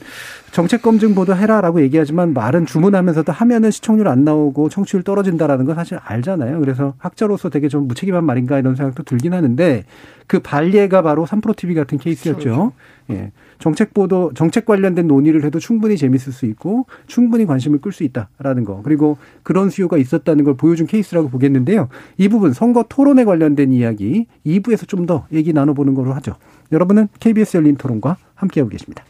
[0.53, 5.99] 정책 검증 보도 해라라고 얘기하지만 말은 주문하면서도 하면은 시청률 안 나오고 청취율 떨어진다라는 건 사실
[6.03, 6.59] 알잖아요.
[6.61, 9.85] 그래서 학자로서 되게 좀 무책임한 말인가 이런 생각도 들긴 하는데
[10.27, 12.39] 그 발예가 바로 삼프로 TV 같은 케이스였죠.
[12.41, 12.73] 그렇죠.
[13.11, 13.33] 예.
[13.61, 18.65] 정책 보도, 정책 관련된 논의를 해도 충분히 재밌을 수 있고 충분히 관심을 끌 수 있다라는
[18.65, 18.81] 거.
[18.83, 21.89] 그리고 그런 수요가 있었다는 걸 보여준 케이스라고 보겠는데요.
[22.19, 26.37] 이 부분 선거 토론에 관련된 이야기 2부에서 좀 더 얘기 나눠보는 걸로 하죠.
[26.73, 29.03] 여러분은 KBS 열린 토론과 함께하고 계십니다.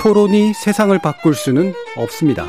[0.00, 2.48] 토론이 세상을 바꿀 수는 없습니다.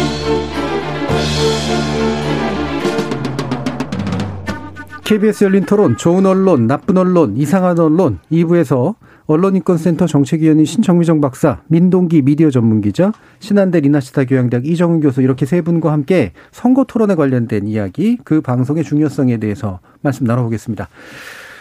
[5.11, 8.95] KBS 열린 토론, 좋은 언론, 나쁜 언론, 이상한 언론 2부에서
[9.25, 15.91] 언론인권센터 정책위원인 신청미정 박사, 민동기 미디어 전문기자, 신한대 리나시타 교양대학 이정훈 교수 이렇게 세 분과
[15.91, 20.87] 함께 선거 토론에 관련된 이야기, 그 방송의 중요성에 대해서 말씀 나눠보겠습니다.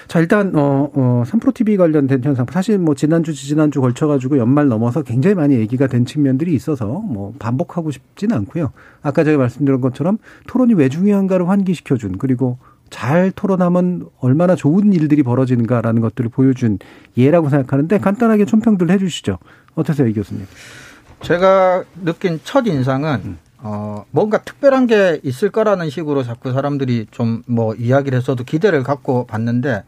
[0.06, 2.44] 자, 일단, 어, 어, 3프로TV 관련된 현상.
[2.50, 7.92] 사실 뭐 지난주, 지난주 걸쳐가지고 연말 넘어서 굉장히 많이 얘기가 된 측면들이 있어서 뭐 반복하고
[7.92, 8.72] 싶지는 않고요.
[9.02, 12.58] 아까 제가 말씀드린 것처럼 토론이 왜 중요한가를 환기시켜준 그리고
[12.90, 16.78] 잘 토론하면 얼마나 좋은 일들이 벌어지는가라는 것들을 보여준
[17.16, 19.38] 예라고 생각하는데 간단하게 총평들 해주시죠.
[19.76, 20.46] 어떠세요, 이 교수님?
[21.22, 23.38] 제가 느낀 첫 인상은 음.
[23.58, 29.26] 어, 뭔가 특별한 게 있을 거라는 식으로 자꾸 사람들이 좀 뭐 이야기를 했어도 기대를 갖고
[29.26, 29.84] 봤는데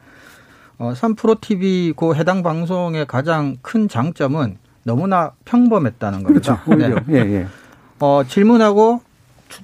[0.78, 6.62] 어, 3프로 TV 그 해당 방송의 가장 큰 장점은 너무나 평범했다는 겁니다.
[6.64, 7.02] 그렇죠.
[7.06, 7.14] 네.
[7.16, 7.46] 예, 예.
[8.00, 9.00] 어, 질문하고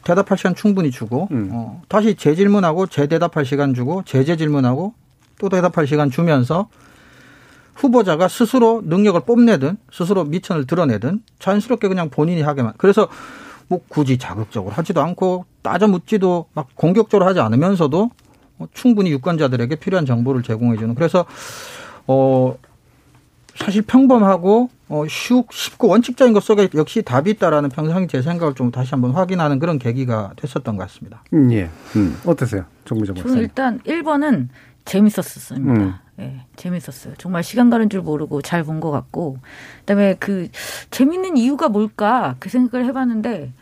[0.04, 1.50] 대답할 시간 충분히 주고 음.
[1.52, 4.94] 어, 다시 재질문하고 재대답할 시간 주고 재재질문하고
[5.38, 6.68] 또 대답할 시간 주면서
[7.74, 13.08] 후보자가 스스로 능력을 뽐내든 스스로 미천을 드러내든 자연스럽게 그냥 본인이 하게만 그래서
[13.68, 18.10] 뭐 굳이 자극적으로 하지도 않고 따져 묻지도 막 공격적으로 하지 않으면서도
[18.56, 21.24] 뭐 충분히 유권자들에게 필요한 정보를 제공해주는 그래서
[22.06, 22.56] 어
[23.58, 28.70] 사실 평범하고 어, 쉽, 쉽고 원칙적인 것 속에 역시 답이 있다라는 평상시 제 생각을 좀
[28.70, 31.22] 다시 한번 확인하는 그런 계기가 됐었던 것 같습니다.
[31.34, 31.68] 음, 예.
[31.96, 32.64] 음, 어떠세요?
[32.84, 34.48] 정무정 저는 일단 1번은
[34.84, 35.72] 재밌었습니다.
[35.84, 35.94] 음.
[36.20, 37.14] 예, 재밌었어요.
[37.18, 39.38] 정말 시간 가는 줄 모르고 잘 본 것 같고,
[39.80, 40.48] 그다음에 그
[40.90, 43.52] 재밌는 이유가 뭘까 그 생각을 해봤는데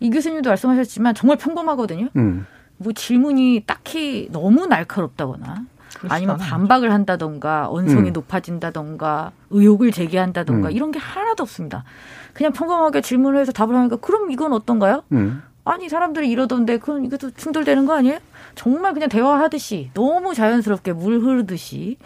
[0.00, 2.08] 이 교수님도 말씀하셨지만 정말 평범하거든요.
[2.16, 2.46] 음.
[2.78, 5.64] 뭐 질문이 딱히 너무 날카롭다거나
[6.08, 8.12] 아니면 반박을 한다던가 언성이 음.
[8.12, 10.72] 높아진다던가 의혹을 제기한다던가 음.
[10.72, 11.84] 이런 게 하나도 없습니다.
[12.32, 15.02] 그냥 평범하게 질문을 해서 답을 하니까 그럼 이건 어떤가요?
[15.12, 15.42] 음.
[15.64, 18.18] 아니 사람들이 이러던데 그럼 이것도 충돌되는 거 아니에요?
[18.54, 21.98] 정말 그냥 대화하듯이 너무 자연스럽게 물 흐르듯이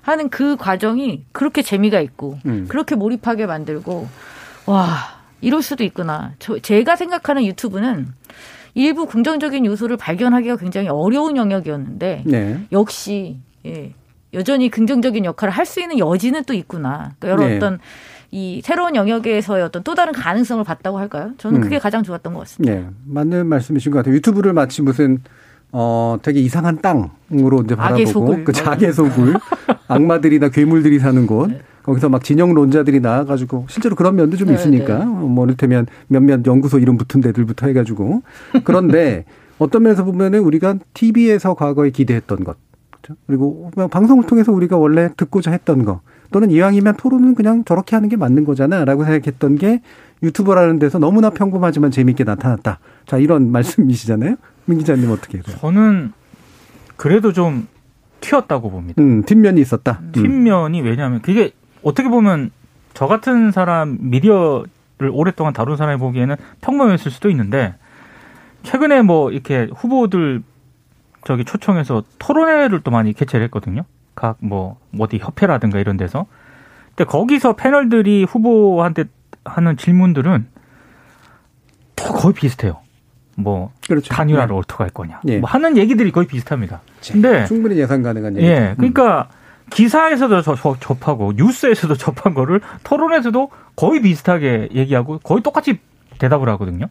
[0.00, 2.66] 하는 그 과정이 그렇게 재미가 있고 음.
[2.68, 4.08] 그렇게 몰입하게 만들고
[4.66, 4.86] 와
[5.40, 6.32] 이럴 수도 있구나.
[6.38, 8.14] 저 제가 생각하는 유튜브는
[8.74, 12.60] 일부 긍정적인 요소를 발견하기가 굉장히 어려운 영역이었는데 네.
[12.72, 13.92] 역시 예,
[14.34, 17.12] 여전히 긍정적인 역할을 할 수 있는 여지는 또 있구나.
[17.18, 17.56] 그러니까 여러 네.
[17.56, 17.78] 어떤
[18.30, 21.32] 이 새로운 영역에서의 어떤 또 다른 가능성을 봤다고 할까요?
[21.36, 21.80] 저는 그게 음.
[21.80, 22.74] 가장 좋았던 것 같습니다.
[22.74, 24.14] 네, 맞는 말씀이신 것 같아요.
[24.14, 25.18] 유튜브를 마치 무슨
[25.70, 28.44] 어 되게 이상한 땅으로 이제 바라보고 소굴.
[28.44, 29.34] 그 자개 소굴
[29.88, 31.60] 악마들이나 괴물들이 사는 곳 네.
[31.82, 35.04] 거기서 막 진영론자들이 나와가지고 실제로 그런 면도 좀 네, 있으니까 네.
[35.04, 38.22] 뭐 이를테면 몇몇 연구소 이름 붙은 데들부터 해가지고
[38.64, 39.24] 그런데
[39.58, 42.56] 어떤 면에서 보면은 우리가 TV에서 과거에 기대했던 것
[42.90, 43.20] 그렇죠?
[43.26, 48.16] 그리고 방송을 통해서 우리가 원래 듣고자 했던 거 또는 이왕이면 토론은 그냥 저렇게 하는 게
[48.16, 49.82] 맞는 거잖아라고 생각했던 게
[50.22, 52.78] 유튜버라는 데서 너무나 평범하지만 재미있게 나타났다.
[53.06, 54.36] 자 이런 말씀이시잖아요.
[54.64, 55.42] 민 기자님 어떻게 해요?
[55.60, 56.12] 저는
[56.96, 57.66] 그래도 좀
[58.20, 59.02] 튀었다고 봅니다.
[59.02, 60.00] 음, 뒷면이 있었다.
[60.12, 61.50] 뒷면이 왜냐하면 그게
[61.82, 62.50] 어떻게 보면
[62.94, 64.68] 저 같은 사람 미디어를
[65.10, 67.74] 오랫동안 다룬 사람이 보기에는 평범했을 수도 있는데
[68.62, 70.42] 최근에 뭐 이렇게 후보들
[71.24, 73.84] 저기 초청해서 토론회를 또 많이 개최를 했거든요.
[74.14, 76.26] 각 뭐 어디 협회라든가 이런 데서.
[76.94, 79.04] 근데 거기서 패널들이 후보한테
[79.44, 80.46] 하는 질문들은
[81.96, 82.78] 또 거의 비슷해요.
[83.36, 84.12] 뭐 그렇죠.
[84.12, 84.58] 단일화를 네.
[84.58, 85.20] 어떻게 할 거냐.
[85.24, 85.38] 네.
[85.38, 86.82] 뭐 하는 얘기들이 거의 비슷합니다.
[87.10, 88.46] 근데 충분히 예상 가능한 얘기.
[88.46, 88.74] 예.
[88.76, 89.41] 그러니까 음.
[89.70, 90.42] 기사에서도
[90.80, 95.80] 접하고 뉴스에서도 접한 거를 토론에서도 거의 비슷하게 얘기하고 거의 똑같이
[96.18, 96.86] 대답을 하거든요.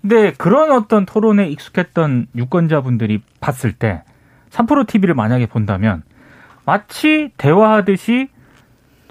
[0.00, 4.02] 근데 그런 어떤 토론에 익숙했던 유권자분들이 봤을 때
[4.50, 6.02] 3프로 TV를 만약에 본다면
[6.64, 8.28] 마치 대화하듯이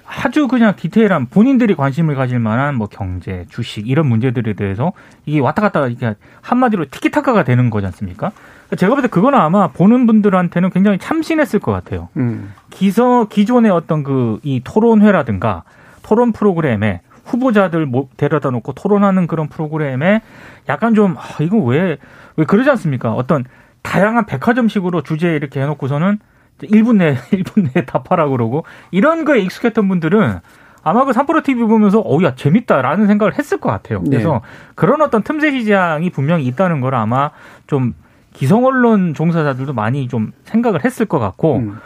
[0.06, 4.92] 아주 그냥 디테일한 본인들이 관심을 가질 만한 뭐 경제, 주식 이런 문제들에 대해서
[5.26, 8.34] 이게 왔다 갔다 이렇게 한마디로 티키타카가 되는 거지 않습니까?
[8.78, 12.10] 제가 볼 때 그거는 아마 보는 분들한테는 굉장히 참신했을 것 같아요.
[12.18, 12.54] 음.
[12.70, 15.64] 기서 기존의 어떤 그 이 토론회라든가
[16.04, 20.22] 토론 프로그램에 후보자들 데려다 놓고 토론하는 그런 프로그램에
[20.70, 21.98] 약간 좀 아, 이거 왜왜
[22.38, 23.14] 왜 그러지 않습니까?
[23.14, 23.44] 어떤
[23.84, 26.20] 다양한 백화점식으로 주제 이렇게 해놓고서는
[26.64, 30.40] 1분 내 1분 내에 답하라 그러고 이런 거에 익숙했던 분들은
[30.84, 34.02] 아마 그 삼프로 TV 보면서 어야 재밌다라는 생각을 했을 것 같아요.
[34.04, 34.40] 그래서 네.
[34.76, 37.30] 그런 어떤 틈새 시장이 분명히 있다는 걸 아마
[37.68, 37.94] 좀
[38.34, 41.78] 기성 언론 종사자들도 많이 좀 생각을 했을 것 같고 음.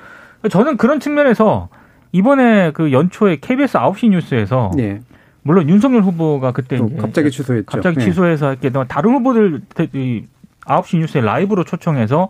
[0.50, 1.70] 저는 그런 측면에서
[2.12, 5.02] 이번에 그 연초에 KBS 9시 뉴스에서 네.
[5.42, 7.66] 물론 윤석열 후보가 그때 갑자기 취소했죠.
[7.68, 8.06] 갑자기 네.
[8.06, 9.62] 취소해서 이렇게 다른 후보들
[10.66, 12.30] 9시 뉴스에 라이브로 초청해서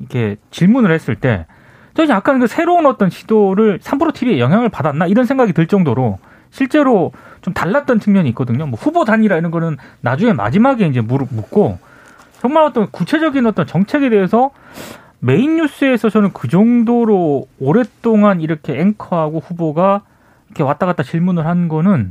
[0.00, 1.46] 이렇게 질문을 했을 때
[1.94, 6.18] 저는 약간 그 새로운 어떤 시도를 3프로 TV에 영향을 받았나 이런 생각이 들 정도로
[6.50, 7.12] 실제로
[7.42, 8.66] 좀 달랐던 측면이 있거든요.
[8.66, 11.78] 뭐 후보 단위라 이런 거는 나중에 마지막에 이제 묻고
[12.42, 14.50] 정말 어떤 구체적인 어떤 정책에 대해서
[15.20, 20.02] 메인 뉴스에서 저는 그 정도로 오랫동안 이렇게 앵커하고 후보가
[20.48, 22.10] 이렇게 왔다 갔다 질문을 한 거는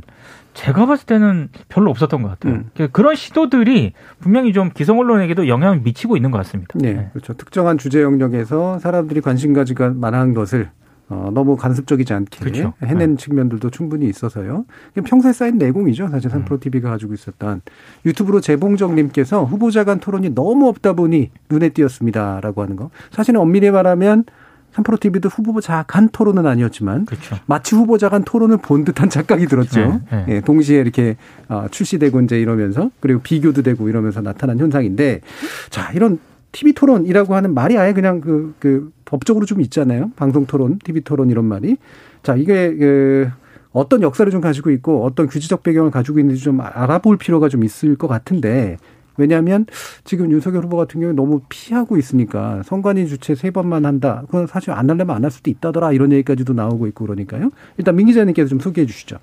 [0.54, 2.54] 제가 봤을 때는 별로 없었던 것 같아요.
[2.54, 2.70] 음.
[2.72, 6.72] 그러니까 그런 시도들이 분명히 좀 기성 언론에게도 영향을 미치고 있는 것 같습니다.
[6.76, 7.10] 네, 네.
[7.12, 7.34] 그렇죠.
[7.34, 10.70] 특정한 주제 영역에서 사람들이 관심 가지가 만한 것을
[11.12, 12.72] 어, 너무 간섭적이지 않게 그렇죠.
[12.82, 13.22] 해낸 네.
[13.22, 14.64] 측면들도 충분히 있어서요.
[15.04, 16.08] 평소에 쌓인 내공이죠.
[16.08, 16.92] 사실 산프로 TV가 음.
[16.92, 17.60] 가지고 있었던
[18.06, 22.90] 유튜브로 재봉정님께서 후보자 간 토론이 너무 없다 보니 눈에 띄었습니다 라고 하는 거.
[23.10, 24.24] 사실은 엄밀히 말하면
[24.72, 27.36] 삼프로 TV도 후보자 간 토론은 아니었지만 그렇죠.
[27.44, 29.80] 마치 후보자 간 토론을 본 듯한 착각이 들었죠.
[29.80, 30.24] 네, 네.
[30.28, 31.16] 예, 동시에 이렇게
[31.50, 35.20] 어, 출시되고 이제 이러면서 그리고 비교도 되고 이러면서 나타난 현상인데
[35.68, 36.18] 자 이런
[36.52, 40.10] TV 토론이라고 하는 말이 아예 그냥 그, 그 법적으로 좀 있잖아요.
[40.16, 41.76] 방송 토론, TV 토론 이런 말이.
[42.22, 43.28] 자, 이게 그
[43.72, 47.96] 어떤 역사를 좀 가지고 있고 어떤 규제적 배경을 가지고 있는지 좀 알아볼 필요가 좀 있을
[47.96, 48.76] 것 같은데
[49.16, 49.66] 왜냐하면
[50.04, 54.22] 지금 윤석열 후보 같은 경우에 너무 피하고 있으니까 선관위 주최 세 번만 한다.
[54.26, 57.50] 그건 사실 안 하려면 안 할 수도 있다더라 이런 얘기까지도 나오고 있고 그러니까요.
[57.78, 59.16] 일단 민 기자님께서 좀 소개해 주시죠.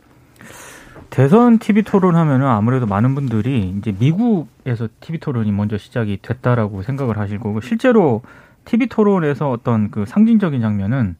[1.09, 7.17] 대선 TV 토론 하면은 아무래도 많은 분들이 이제 미국에서 TV 토론이 먼저 시작이 됐다라고 생각을
[7.17, 8.21] 하실 거고 실제로
[8.65, 11.15] TV 토론에서 어떤 그 상징적인 장면은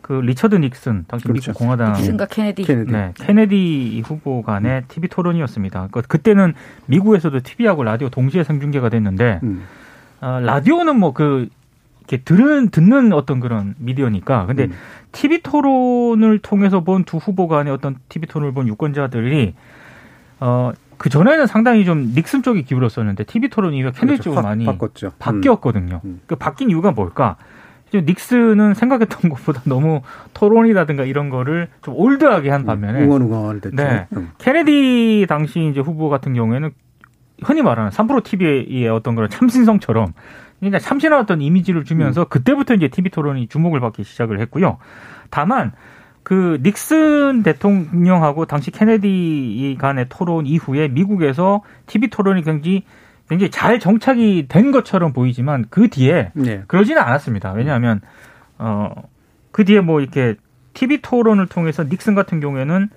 [0.00, 1.52] 그 리처드 닉슨 당시 그렇죠.
[1.52, 4.84] 미국 공화당 닉슨과 케네디 네 케네디 후보 간의 음.
[4.88, 5.88] TV 토론이었습니다.
[5.92, 6.52] 그 그때는
[6.86, 9.62] 미국에서도 TV하고 라디오 동시에 생중계가 됐는데 음.
[10.20, 11.48] 어, 라디오는 뭐 그
[12.06, 14.72] 이렇게 들은 듣는 어떤 그런 미디어니까 근데 음.
[15.12, 19.54] TV 토론을 통해서 본 두 후보 간의 어떤 TV 토론을 본 유권자들이
[20.40, 24.22] 어, 그 전에는 상당히 좀 닉슨 쪽이 기울었었는데 TV 토론 이후에 케네디 그렇죠.
[24.22, 25.12] 쪽으로 많이 바꿨죠.
[25.18, 26.00] 바뀌었거든요.
[26.04, 26.20] 음.
[26.26, 27.36] 그 바뀐 이유가 뭘까?
[27.92, 30.00] 닉슨은 생각했던 것보다 너무
[30.34, 33.76] 토론이라든가 이런 거를 좀 old하게 한 반면에 응원 응원 됐죠.
[33.76, 34.06] 네.
[34.16, 34.30] 음.
[34.38, 36.70] 케네디 당시 이제 후보 같은 경우에는
[37.42, 40.12] 흔히 말하는 3프로 TV의 어떤 그런 참신성처럼
[40.64, 42.26] 그냥 참신한 어떤 이미지를 주면서 음.
[42.28, 44.78] 그때부터 이제 TV 토론이 주목을 받기 시작을 했고요.
[45.30, 45.72] 다만
[46.22, 52.84] 그 닉슨 대통령하고 당시 케네디 간의 토론 이후에 미국에서 TV 토론이 굉장히
[53.28, 56.62] 굉장히 잘 정착이 된 것처럼 보이지만 그 뒤에 네.
[56.66, 57.52] 그러지는 않았습니다.
[57.52, 58.00] 왜냐하면
[58.58, 58.90] 어
[59.54, 60.34] 그 뒤에 뭐 이렇게
[60.72, 62.88] TV 토론을 통해서 닉슨 같은 경우에는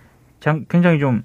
[0.70, 1.24] 굉장히 좀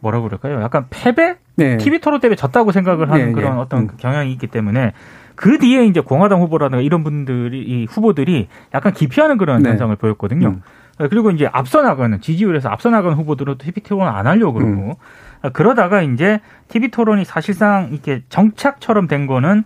[0.00, 0.60] 뭐라 그럴까요?
[0.60, 1.36] 약간 패배?
[1.54, 1.76] 네.
[1.76, 3.60] TV 토론 때문에 졌다고 생각을 하는 네, 그런 네.
[3.60, 3.88] 어떤 음.
[3.96, 4.92] 경향이 있기 때문에
[5.34, 9.70] 그 뒤에 이제 공화당 후보라든가 이런 분들이 이 후보들이 약간 기피하는 그런 네.
[9.70, 10.48] 현상을 보였거든요.
[10.48, 10.62] 음.
[11.10, 14.98] 그리고 이제 앞서 나가는 지지율에서 앞서 나가는 후보들은 TV 토론 안 하려고 그러고
[15.42, 15.50] 음.
[15.52, 19.64] 그러다가 이제 TV 토론이 사실상 이렇게 정착처럼 된 거는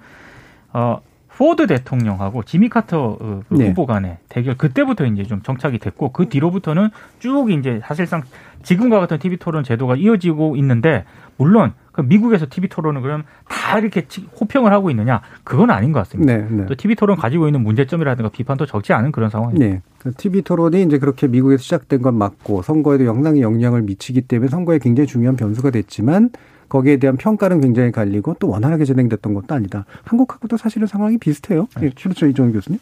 [0.73, 1.01] 어
[1.39, 3.69] 포드 대통령하고 지미 카터 그 네.
[3.69, 6.91] 후보 간의 대결 그때부터 이제 좀 정착이 됐고 그 뒤로부터는
[7.21, 8.23] 쭉 이제 사실상
[8.65, 11.05] 지금과 같은 TV 토론 제도가 이어지고 있는데
[11.39, 14.07] 물론 그 미국에서 TV 토론은 그럼 다 이렇게
[14.41, 15.23] 호평을 하고 있느냐?
[15.43, 16.37] 그건 아닌 것 같습니다.
[16.37, 16.67] 네, 네.
[16.67, 19.67] 또 TV 토론 가지고 있는 문제점이라든가 비판도 적지 않은 그런 상황입니다.
[19.67, 19.83] 네.
[19.99, 24.79] 그 TV 토론이 이제 그렇게 미국에서 시작된 건 맞고 선거에도 영상이 영향을 미치기 때문에 선거에
[24.79, 26.31] 굉장히 중요한 변수가 됐지만
[26.69, 29.87] 거기에 대한 평가는 굉장히 갈리고 또 원활하게 진행됐던 것도 아니다.
[30.05, 31.67] 한국하고도 사실은 상황이 비슷해요.
[31.81, 31.91] 네.
[31.97, 32.79] 그렇죠, 이종훈 교수님.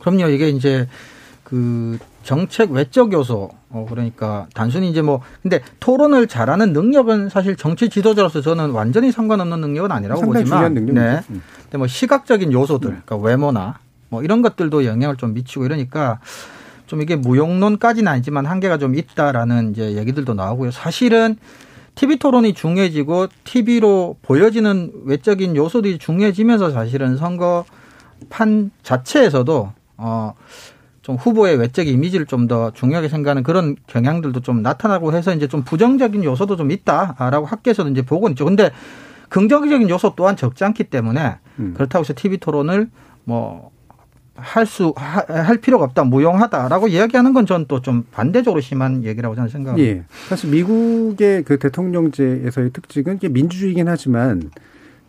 [0.00, 0.28] 그럼요.
[0.28, 0.86] 이게 이제
[1.44, 7.88] 그 정책 외적 요소 어 그러니까 단순히 이제 뭐 근데 토론을 잘하는 능력은 사실 정치
[7.88, 11.20] 지도자로서 저는 완전히 상관없는 능력은 아니라고 보지만 네.
[11.30, 11.42] 음.
[11.62, 16.20] 근데 뭐 시각적인 요소들 그러니까 외모나 뭐 이런 것들도 영향을 좀 미치고 이러니까
[16.86, 20.70] 좀 이게 무용론까지는 아니지만 한계가 좀 있다라는 이제 얘기들도 나오고요.
[20.70, 21.36] 사실은
[21.94, 27.64] TV 토론이 중요해지고 TV로 보여지는 외적인 요소들이 중요해지면서 사실은 선거
[28.28, 30.34] 판 자체에서도 어
[31.02, 35.62] 좀 후보의 외적 이미지를 좀 더 중요하게 생각하는 그런 경향들도 좀 나타나고 해서 이제 좀
[35.62, 38.44] 부정적인 요소도 좀 있다라고 학계에서도 이제 보고 있죠.
[38.44, 38.70] 근데
[39.28, 41.74] 긍정적인 요소 또한 적지 않기 때문에 음.
[41.74, 42.88] 그렇다고 해서 TV 토론을
[43.24, 43.70] 뭐
[44.34, 49.50] 할 수, 할 필요가 없다, 무용하다라고 이야기하는 건 전 또 좀 반대적으로 심한 얘기라고 저는
[49.50, 49.88] 생각합니다.
[49.88, 50.04] 예.
[50.28, 54.50] 사실 미국의 그 대통령제에서의 특징은 이게 민주주의이긴 하지만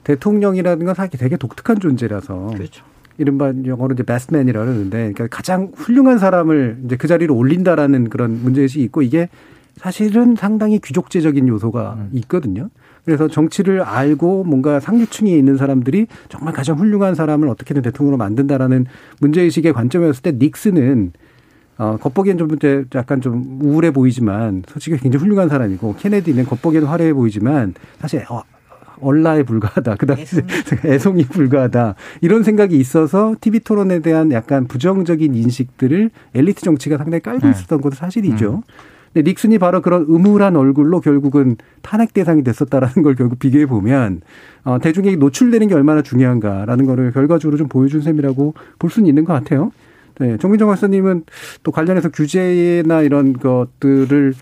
[0.03, 2.47] 대통령이라는 건 사실 되게 독특한 존재라서.
[2.53, 2.83] 그렇죠.
[3.17, 8.83] 이른바 영어로 이제 베스트맨이라 그러는데 그러니까 가장 훌륭한 사람을 이제 그 자리로 올린다라는 그런 문제의식이
[8.85, 9.29] 있고 이게
[9.75, 12.09] 사실은 상당히 귀족제적인 요소가 음.
[12.13, 12.69] 있거든요.
[13.05, 18.85] 그래서 정치를 알고 뭔가 상류층에 있는 사람들이 정말 가장 훌륭한 사람을 어떻게든 대통령으로 만든다라는
[19.19, 21.11] 문제의식의 관점이었을 때 닉스는
[21.77, 27.13] 어, 겉보기엔 좀 이제 약간 좀 우울해 보이지만 솔직히 굉장히 훌륭한 사람이고 케네디는 겉보기에는 화려해
[27.13, 28.41] 보이지만 사실 어,
[29.03, 29.95] 얼라에 불과하다.
[29.97, 30.45] 그다음에 애송이.
[30.85, 31.95] 애송이 불과하다.
[32.21, 37.51] 이런 생각이 있어서 TV 토론에 대한 약간 부정적인 인식들을 엘리트 정치가 상당히 깔고 네.
[37.51, 38.55] 있었던 것도 사실이죠.
[38.55, 38.61] 음.
[39.13, 44.21] 근데 닉슨이 바로 그런 음울한 얼굴로 결국은 탄핵 대상이 됐었다라는 걸 결국 비교해 보면
[44.63, 49.33] 어, 대중에게 노출되는 게 얼마나 중요한가라는 거를 결과적으로 좀 보여준 셈이라고 볼 수는 있는 것
[49.33, 49.71] 같아요.
[50.19, 51.23] 네, 정민정 박사님은
[51.63, 54.33] 또 관련해서 규제나 이런 것들을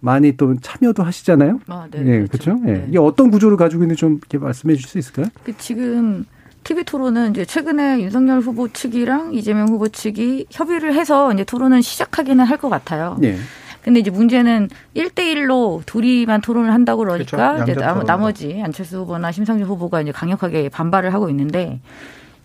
[0.00, 1.60] 많이 또 참여도 하시잖아요.
[1.68, 2.00] 아, 네.
[2.02, 2.54] 네 그렇죠.
[2.62, 2.72] 네.
[2.72, 2.86] 네.
[2.88, 5.26] 이게 어떤 구조를 가지고 있는지 좀 이렇게 말씀해 주실 수 있을까요?
[5.44, 6.24] 그 지금
[6.64, 12.44] TV 토론은 이제 최근에 윤석열 후보 측이랑 이재명 후보 측이 협의를 해서 이제 토론은 시작하기는
[12.44, 13.16] 할 것 같아요.
[13.20, 13.36] 네.
[13.82, 17.72] 근데 이제 문제는 1대1로 둘이만 토론을 한다고 그러니까 그렇죠.
[17.72, 21.78] 이제 나머지 안철수 후보나 심상정 후보가 이제 강력하게 반발을 하고 있는데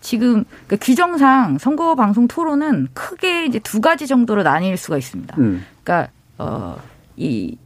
[0.00, 5.34] 지금 그 규정상 선거 방송 토론은 크게 이제 두 가지 정도로 나뉠 수가 있습니다.
[5.38, 5.64] 음.
[5.82, 6.76] 그러니까 어
[7.16, 7.56] 이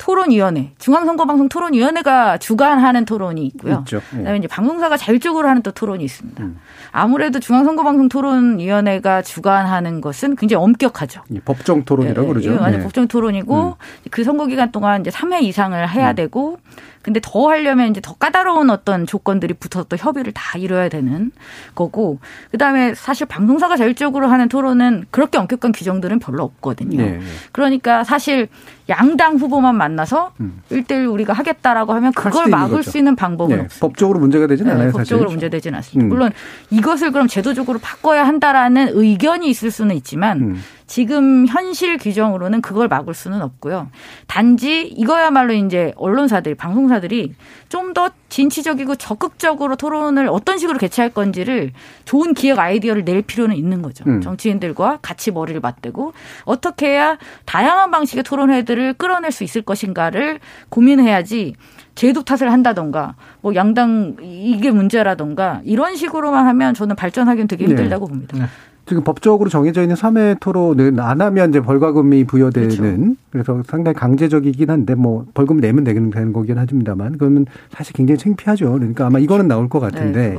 [0.00, 3.80] 토론위원회, 중앙선거방송 토론위원회가 주관하는 토론이 있고요.
[3.80, 4.00] 있죠.
[4.14, 4.16] 예.
[4.16, 6.42] 그다음에 이제 방송사가 자율적으로 하는 또 토론이 있습니다.
[6.42, 6.58] 음.
[6.90, 11.22] 아무래도 중앙선거방송 토론위원회가 주관하는 것은 굉장히 엄격하죠.
[11.44, 12.50] 법정 토론이라고 네, 그러죠.
[12.52, 12.82] 완전 네.
[12.82, 14.10] 법정 토론이고 음.
[14.10, 16.14] 그 선거 기간 동안 이제 3회 이상을 해야 음.
[16.16, 16.58] 되고
[17.02, 21.30] 근데 더 하려면 이제 더 까다로운 어떤 조건들이 붙어서 또 협의를 다 이뤄야 되는
[21.74, 22.20] 거고
[22.50, 26.98] 그다음에 사실 방송사가 자율적으로 하는 토론은 그렇게 엄격한 규정들은 별로 없거든요.
[26.98, 27.20] 네.
[27.52, 28.48] 그러니까 사실
[28.90, 30.62] 양당 후보만 만나서 음.
[30.70, 32.90] 1대1 우리가 하겠다라고 하면 그걸 막을 거죠.
[32.90, 33.62] 수 있는 방법은 네.
[33.62, 33.86] 없습니다.
[33.86, 34.90] 법적으로 문제가 되진 네, 않아요.
[34.92, 35.34] 법적으로 사실.
[35.36, 36.04] 문제되지는 않습니다.
[36.04, 36.08] 음.
[36.08, 36.32] 물론
[36.70, 40.62] 이것을 그럼 제도적으로 바꿔야 한다라는 의견이 있을 수는 있지만 음.
[40.90, 43.90] 지금 현실 규정으로는 그걸 막을 수는 없고요.
[44.26, 47.32] 단지 이거야말로 이제 언론사들, 방송사들이
[47.68, 51.72] 좀 더 진취적이고 적극적으로 토론을 어떤 식으로 개최할 건지를
[52.04, 54.04] 좋은 기획 아이디어를 낼 필요는 있는 거죠.
[54.06, 54.20] 음.
[54.20, 56.14] 정치인들과 같이 머리를 맞대고
[56.44, 60.38] 어떻게 해야 다양한 방식의 토론회들을 끌어낼 수 있을 것인가를
[60.68, 61.54] 고민해야지
[61.96, 67.70] 제도 탓을 한다던가 뭐 양당 이게 문제라던가 이런 식으로만 하면 저는 발전하기는 되게 네.
[67.70, 68.10] 힘들다고 네.
[68.10, 68.38] 봅니다.
[68.38, 68.44] 네.
[68.90, 73.14] 지금 법적으로 정해져 있는 3회 토론은 안 하면 이제 벌과금이 부여되는 그렇죠.
[73.30, 78.72] 그래서 상당히 강제적이긴 한데 뭐 벌금 내면 되는 거긴 하집니다만 그러면 사실 굉장히 창피하죠.
[78.72, 80.30] 그러니까 아마 이거는 나올 것 같은데.
[80.30, 80.36] 네.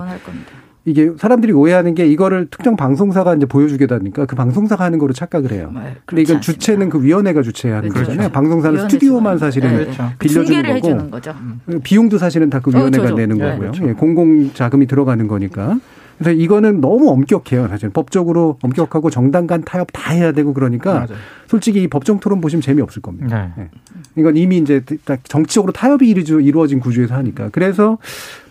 [0.84, 5.72] 이게 사람들이 오해하는 게 이거를 특정 방송사가 이제 보여주겠다니까 그 방송사가 하는 거로 착각을 해요.
[5.74, 8.10] 네, 근데 이건 주체는 그 위원회가 주체하는 그렇죠.
[8.10, 8.30] 거잖아요.
[8.34, 10.10] 방송사는 스튜디오만 사실은 네, 그렇죠.
[10.20, 11.32] 빌려주는 거고
[11.70, 11.80] 음.
[11.84, 13.72] 비용도 사실은 다 그 위원회가 어, 내는 네, 거고요.
[13.72, 13.88] 그렇죠.
[13.88, 15.78] 예, 공공 자금이 들어가는 거니까.
[16.24, 17.68] 그래서 이거는 너무 엄격해요.
[17.68, 21.08] 사실 법적으로 엄격하고 정당 간 타협 다 해야 되고 그러니까 맞아요.
[21.48, 23.52] 솔직히 이 법정 토론 보시면 재미없을 겁니다.
[23.56, 23.64] 네.
[23.64, 23.70] 네.
[24.16, 24.84] 이건 이미 이제
[25.24, 27.50] 정치적으로 타협이 이루어진 구조에서 하니까.
[27.52, 27.98] 그래서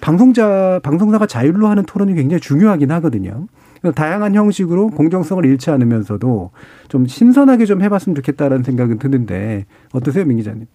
[0.00, 3.46] 방송자 방송사가 자율로 하는 토론이 굉장히 중요하긴 하거든요.
[3.94, 6.50] 다양한 형식으로 공정성을 잃지 않으면서도
[6.88, 10.66] 좀 신선하게 좀 해봤으면 좋겠다라는 생각은 드는데 어떠세요, 민 기자님?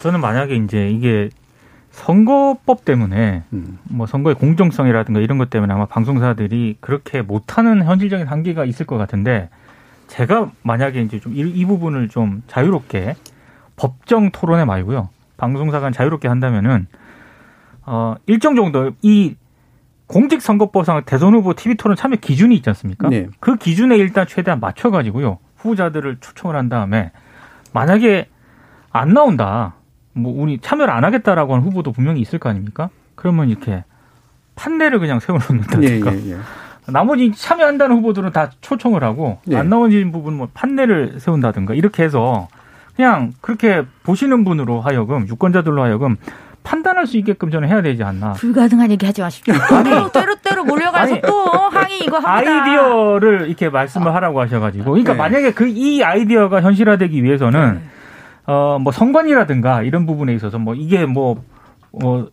[0.00, 1.30] 저는 만약에 이제 이게
[1.98, 3.78] 선거법 때문에 음.
[3.90, 9.50] 뭐 선거의 공정성이라든가 이런 것 때문에 아마 방송사들이 그렇게 못하는 현실적인 한계가 있을 것 같은데
[10.06, 13.16] 제가 만약에 이제 좀이 부분을 좀 자유롭게
[13.76, 16.86] 법정 토론회 말고요 방송사가 자유롭게 한다면은
[17.84, 19.34] 어 일정 정도 이
[20.06, 23.08] 공직선거법상 대선 후보 TV 토론 참여 기준이 있지 않습니까?
[23.08, 23.26] 네.
[23.40, 27.10] 그 기준에 일단 최대한 맞춰 가지고요 후보자들을 초청을 한 다음에
[27.72, 28.28] 만약에
[28.90, 29.74] 안 나온다
[30.18, 32.90] 뭐 우리 참여를 안 하겠다라고 하는 후보도 분명히 있을 거 아닙니까?
[33.14, 33.84] 그러면 이렇게
[34.56, 36.12] 판례를 그냥 세워놓는다든가.
[36.14, 36.36] 예, 예, 예.
[36.90, 39.56] 나머지 참여한다는 후보들은 다 초청을 하고 예.
[39.56, 42.48] 안 나오는 부분 뭐 판례를 세운다든가 이렇게 해서
[42.96, 46.16] 그냥 그렇게 보시는 분으로 하여금 유권자들로 하여금
[46.64, 48.32] 판단할 수 있게끔 저는 해야 되지 않나.
[48.32, 49.54] 불가능한 얘기 하지 마십시오.
[49.54, 52.32] 아니, 때로 때로 몰려가서 아니, 또 항의 이거 합니다.
[52.32, 54.84] 아이디어를 이렇게 말씀을 하라고 하셔가지고.
[54.84, 55.18] 그러니까 네.
[55.18, 57.80] 만약에 그 이 아이디어가 현실화되기 위해서는 네.
[58.48, 61.44] 어, 뭐 선관이라든가 이런 부분에 있어서 뭐 이게 뭐,
[62.02, 62.26] 어,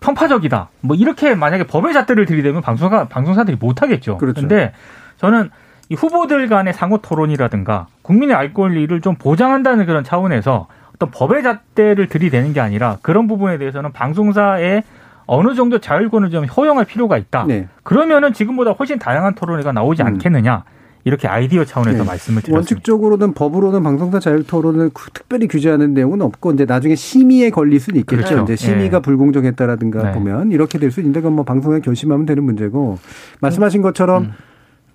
[0.00, 0.70] 편파적이다.
[0.80, 4.16] 뭐 이렇게 만약에 법의 잣대를 들이대면 방송사, 방송사들이 못하겠죠.
[4.18, 4.40] 그렇죠.
[4.40, 4.72] 근데
[5.16, 5.50] 저는
[5.88, 12.06] 이 후보들 간의 상호 토론이라든가 국민의 알 권리를 좀 보장한다는 그런 차원에서 어떤 법의 잣대를
[12.06, 14.84] 들이대는 게 아니라 그런 부분에 대해서는 방송사의
[15.26, 17.44] 어느 정도 자율권을 좀 허용할 필요가 있다.
[17.48, 17.66] 네.
[17.82, 20.06] 그러면은 지금보다 훨씬 다양한 토론회가 나오지 음.
[20.06, 20.62] 않겠느냐.
[21.04, 22.04] 이렇게 아이디어 차원에서 네.
[22.04, 22.56] 말씀을 드렸습니다.
[22.56, 28.22] 원칙적으로는 법으로는 방송사 자율 토론을 특별히 규제하는 내용은 없고 이제 나중에 심의에 걸릴 수는 있겠죠.
[28.22, 28.42] 그렇죠.
[28.44, 29.02] 이제 심의가 네.
[29.02, 30.12] 불공정했다라든가 네.
[30.12, 32.98] 보면 이렇게 될 수 있는데 그건 뭐 방송에 결심하면 되는 문제고
[33.40, 34.32] 말씀하신 것처럼 음.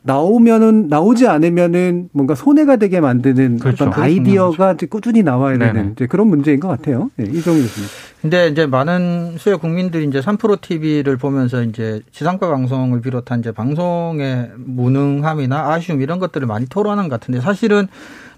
[0.06, 3.86] 나오면은 나오지 않으면은 뭔가 손해가 되게 만드는 그렇죠.
[3.86, 5.74] 어떤 아이디어가 이제 꾸준히 나와야 네네.
[5.74, 7.10] 되는 이제 그런 문제인 것 같아요.
[7.16, 7.90] 네, 이종희 교수님.
[8.22, 14.52] 근데 이제 많은 수요 국민들이 이제 3프로 TV를 보면서 이제 지상파 방송을 비롯한 이제 방송의
[14.58, 17.88] 무능함이나 아쉬움 이런 것들을 많이 토로하는 것 같은데 사실은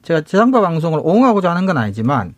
[0.03, 2.33] 제가 지상파 방송을 옹호하고자 하는 건 아니지만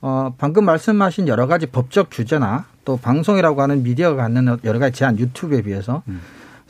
[0.00, 5.16] 어 방금 말씀하신 여러 가지 법적 규제나 또 방송이라고 하는 미디어가 갖는 여러 가지 제한
[5.18, 6.20] 유튜브에 비해서 음.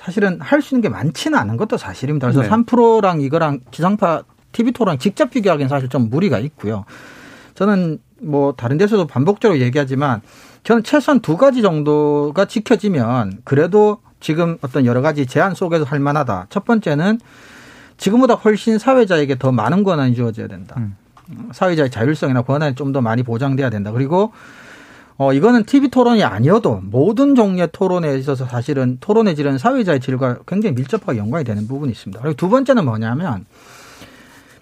[0.04, 2.26] 사실은 할 수 있는 게 많지는 않은 것도 사실입니다.
[2.30, 2.48] 그래서 네.
[2.48, 6.84] 3%랑 이거랑 기상파 TV 토랑 직접 비교하기는 사실 좀 무리가 있고요.
[7.54, 10.20] 저는 뭐 다른 데서도 반복적으로 얘기하지만
[10.62, 16.46] 저는 최소한 두 가지 정도가 지켜지면 그래도 지금 어떤 여러 가지 제한 속에서 할 만하다.
[16.50, 17.20] 첫 번째는
[17.96, 20.74] 지금보다 훨씬 사회자에게 더 많은 권한이 주어져야 된다.
[20.78, 20.96] 음.
[21.52, 23.90] 사회자의 자율성이나 권한이 좀 더 많이 보장돼야 된다.
[23.92, 24.32] 그리고
[25.16, 30.74] 어, 이거는 TV 토론이 아니어도 모든 종류의 토론에 있어서 사실은 토론의 질은 사회자의 질과 굉장히
[30.74, 32.20] 밀접하게 연관이 되는 부분이 있습니다.
[32.20, 33.44] 그리고 두 번째는 뭐냐면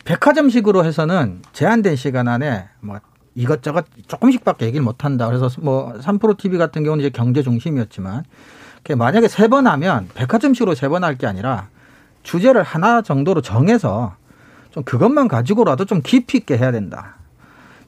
[0.04, 2.98] 백화점식으로 해서는 제한된 시간 안에 뭐
[3.34, 5.26] 이것저것 조금씩밖에 얘기를 못 한다.
[5.26, 8.24] 그래서 뭐 3프로 TV 같은 경우는 이제 경제 중심이었지만
[8.96, 11.68] 만약에 세 번 하면 백화점식으로 세 번 할 게 아니라
[12.24, 14.16] 주제를 하나 정도로 정해서
[14.70, 17.16] 좀 그것만 가지고라도 좀 깊이 있게 해야 된다.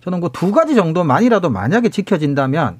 [0.04, 2.78] 저는 그 두 가지 정도만이라도 만약에 지켜진다면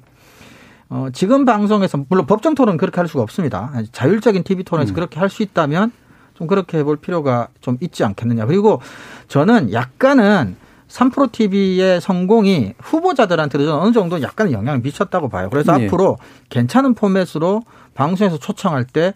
[0.89, 3.71] 어, 지금 방송에서 물론 법정 토론 그렇게 할 수가 없습니다.
[3.91, 4.95] 자율적인 TV 토론에서 음.
[4.95, 5.91] 그렇게 할 수 있다면
[6.35, 8.45] 좀 그렇게 해볼 필요가 좀 있지 않겠느냐.
[8.45, 8.81] 그리고
[9.27, 10.55] 저는 약간은
[10.87, 15.49] 3프로 TV의 성공이 후보자들한테도 어느 정도 약간 영향을 미쳤다고 봐요.
[15.49, 15.85] 그래서 네.
[15.87, 16.17] 앞으로
[16.49, 17.63] 괜찮은 포맷으로
[17.95, 19.13] 방송에서 초청할 때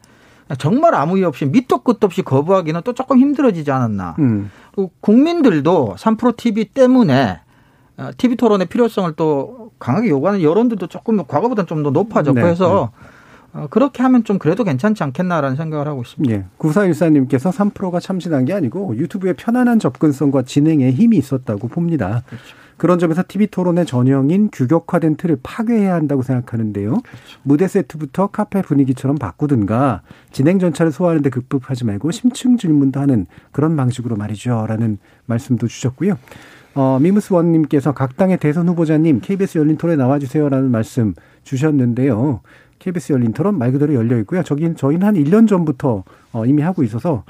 [0.58, 4.16] 정말 아무 이유 없이 밑도 끝도 없이 거부하기는 또 조금 힘들어지지 않았나.
[4.18, 4.50] 음.
[5.02, 7.42] 국민들도 3프로 TV 때문에
[8.18, 12.46] TV 어, 토론의 필요성을 또 강하게 요구하는 여론들도 조금 과거보다는 좀 더 높아졌고 네.
[12.46, 12.92] 해서
[13.54, 16.36] 어, 그렇게 하면 좀 그래도 괜찮지 않겠나라는 생각을 하고 있습니다.
[16.36, 16.46] 예.
[16.60, 22.24] 9414님께서 3%가 참신한 게 아니고 유튜브의 편안한 접근성과 진행에 힘이 있었다고 봅니다.
[22.28, 22.56] 그렇죠.
[22.78, 26.92] 그런 점에서 TV 토론의 전형인 규격화된 틀을 파괴해야 한다고 생각하는데요.
[26.92, 27.40] 그렇죠.
[27.44, 33.76] 무대 세트부터 카페 분위기처럼 바꾸든가 진행 전차를 소화하는 데 급급하지 말고 심층 질문도 하는 그런
[33.76, 34.66] 방식으로 말이죠.
[34.68, 36.18] 라는 말씀도 주셨고요.
[36.76, 41.14] 어, 미무스 원님께서 각 당의 대선 후보자님 KBS 열린 토론에 나와주세요라는 말씀
[41.44, 42.42] 주셨는데요.
[42.80, 44.44] KBS 열린 토론 말 그대로 열려 있고요.
[44.44, 47.24] 저긴 저희는 한 1년 전부터 어, 이미 하고 있어서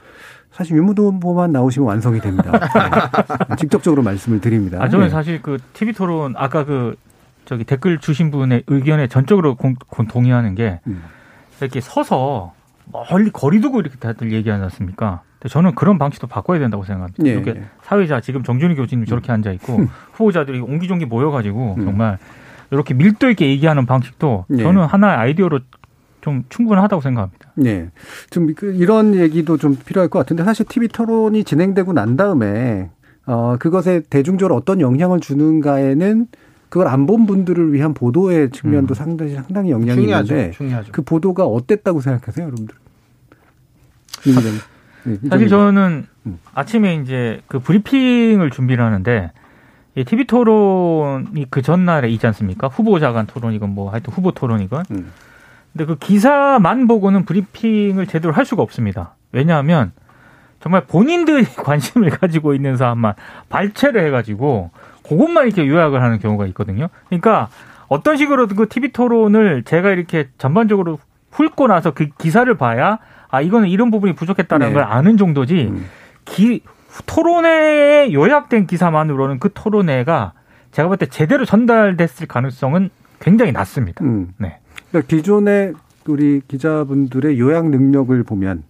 [0.51, 2.51] 사실 유무도 후보만 나오시면 완성이 됩니다.
[2.51, 3.55] 네.
[3.57, 4.79] 직접적으로 말씀을 드립니다.
[4.81, 5.09] 아, 저는 네.
[5.09, 6.95] 사실 그 TV 토론 아까 그
[7.45, 9.75] 저기 댓글 주신 분의 의견에 전적으로 공,
[10.07, 11.03] 동의하는 게 음.
[11.61, 12.53] 이렇게 서서
[12.91, 15.21] 멀리 거리 두고 이렇게 다들 얘기하지 않습니까?
[15.47, 17.25] 저는 그런 방식도 바꿔야 된다고 생각합니다.
[17.25, 17.63] 예, 이렇게 예.
[17.83, 19.87] 사회자 지금 정준희 교수님 저렇게 앉아 있고 음.
[20.13, 21.85] 후보자들이 옹기종기 모여가지고 음.
[21.85, 22.17] 정말
[22.71, 24.57] 이렇게 밀도 있게 얘기하는 방식도 예.
[24.63, 25.59] 저는 하나의 아이디어로
[26.21, 27.51] 좀 충분하다고 생각합니다.
[27.55, 27.89] 네.
[28.29, 32.89] 좀그 이런 얘기도 좀 필요할 것 같은데 사실 TV 토론이 진행되고 난 다음에
[33.25, 36.27] 어 그것에 대중적으로 어떤 영향을 주는가에는
[36.67, 38.95] 그걸 안 본 분들을 위한 보도의 측면도 음.
[38.95, 40.33] 상당히 상당히 영향이 중요하죠.
[40.35, 40.91] 있는데 중요하죠.
[40.91, 42.75] 그 보도가 어땠다고 생각하세요, 여러분들?
[45.09, 46.39] 네, 사실 저는 음.
[46.53, 49.31] 아침에 이제 그 브리핑을 준비를 하는데
[49.95, 52.67] 이 TV 토론이 그 전날에 있지 않습니까?
[52.67, 54.85] 후보자 간 토론이건 뭐 하여튼 후보 토론이건.
[54.91, 55.11] 음.
[55.73, 59.15] 근데 그 기사만 보고는 브리핑을 제대로 할 수가 없습니다.
[59.31, 59.91] 왜냐하면
[60.59, 63.13] 정말 본인들이 관심을 가지고 있는 사람만
[63.49, 64.71] 발췌를 해가지고
[65.07, 66.89] 그것만 이렇게 요약을 하는 경우가 있거든요.
[67.07, 67.49] 그러니까
[67.87, 70.99] 어떤 식으로든 그 TV 토론을 제가 이렇게 전반적으로
[71.31, 72.99] 훑고 나서 그 기사를 봐야
[73.29, 74.73] 아 이거는 이런 부분이 부족했다는 네.
[74.73, 75.85] 걸 아는 정도지 음.
[76.25, 76.61] 기,
[77.05, 80.33] 토론회에 요약된 기사만으로는 그 토론회가
[80.71, 84.03] 제가 볼 때 제대로 전달됐을 가능성은 굉장히 낮습니다.
[84.03, 84.33] 음.
[84.37, 84.59] 네.
[84.89, 85.73] 그러니까 기존의
[86.07, 88.63] 우리 기자분들의 요약 능력을 보면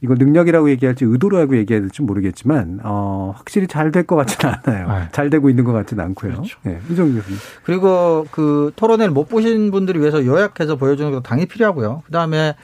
[0.00, 4.88] 이거 능력이라고 얘기할지 의도로 하고 얘기해야 될지 모르겠지만 어, 확실히 잘 될 것 같지는 않아요.
[4.88, 5.08] 네.
[5.12, 6.32] 잘 되고 있는 것 같지는 않고요.
[6.34, 6.58] 그렇죠.
[6.62, 7.38] 네, 이정 교수님.
[7.64, 12.02] 그리고 그 토론회를 못 보신 분들을 위해서 요약해서 보여주는 것도 당연히 필요하고요.
[12.06, 12.54] 그다음에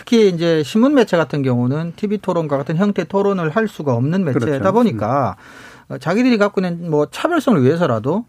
[0.00, 4.46] 특히 이제 신문 매체 같은 경우는 TV 토론과 같은 형태 토론을 할 수가 없는 매체다
[4.46, 4.72] 그렇죠.
[4.72, 5.36] 보니까
[5.90, 5.98] 음.
[5.98, 8.24] 자기들이 갖고 있는 뭐 차별성을 위해서라도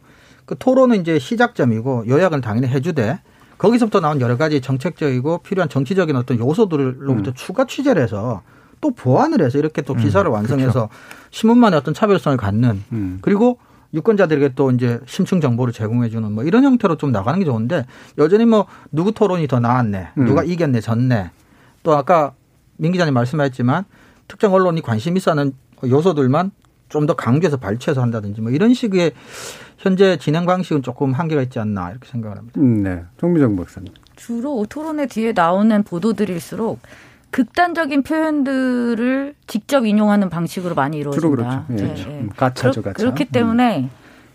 [0.45, 3.21] 그 토론은 이제 시작점이고 요약은 당연히 해주되
[3.57, 7.33] 거기서부터 나온 여러 가지 정책적이고 필요한 정치적인 어떤 요소들로부터 음.
[7.35, 8.41] 추가 취재를 해서
[8.81, 10.89] 또 보완을 해서 이렇게 또 음, 기사를 음, 완성해서 그렇죠.
[11.29, 13.19] 신문만의 어떤 차별성을 갖는 음.
[13.21, 13.59] 그리고
[13.93, 17.85] 유권자들에게 또 이제 심층 정보를 제공해 주는 뭐 이런 형태로 좀 나가는 게 좋은데
[18.17, 20.25] 여전히 뭐 누구 토론이 더 나았네 음.
[20.25, 21.31] 누가 이겼네 졌네
[21.83, 22.33] 또 아까
[22.77, 23.85] 민 기자님 말씀하셨지만
[24.27, 25.53] 특정 언론이 관심 있어 하는
[25.83, 26.51] 요소들만
[26.89, 29.13] 좀 더 강조해서 발췌해서 한다든지 뭐 이런 식의
[29.77, 32.59] 현재 진행 방식은 조금 한계가 있지 않나 이렇게 생각을 합니다.
[32.59, 33.03] 음, 네.
[33.19, 33.93] 정미정 박사님.
[34.17, 36.79] 주로 토론회 뒤에 나오는 보도들일수록
[37.31, 41.21] 극단적인 표현들을 직접 인용하는 방식으로 많이 이루어진다.
[41.21, 41.65] 주로 그렇죠.
[41.71, 41.75] 예.
[41.75, 42.29] 네, 네.
[42.35, 42.93] 가차죠, 가차.
[42.97, 43.89] 그렇기 때문에 음.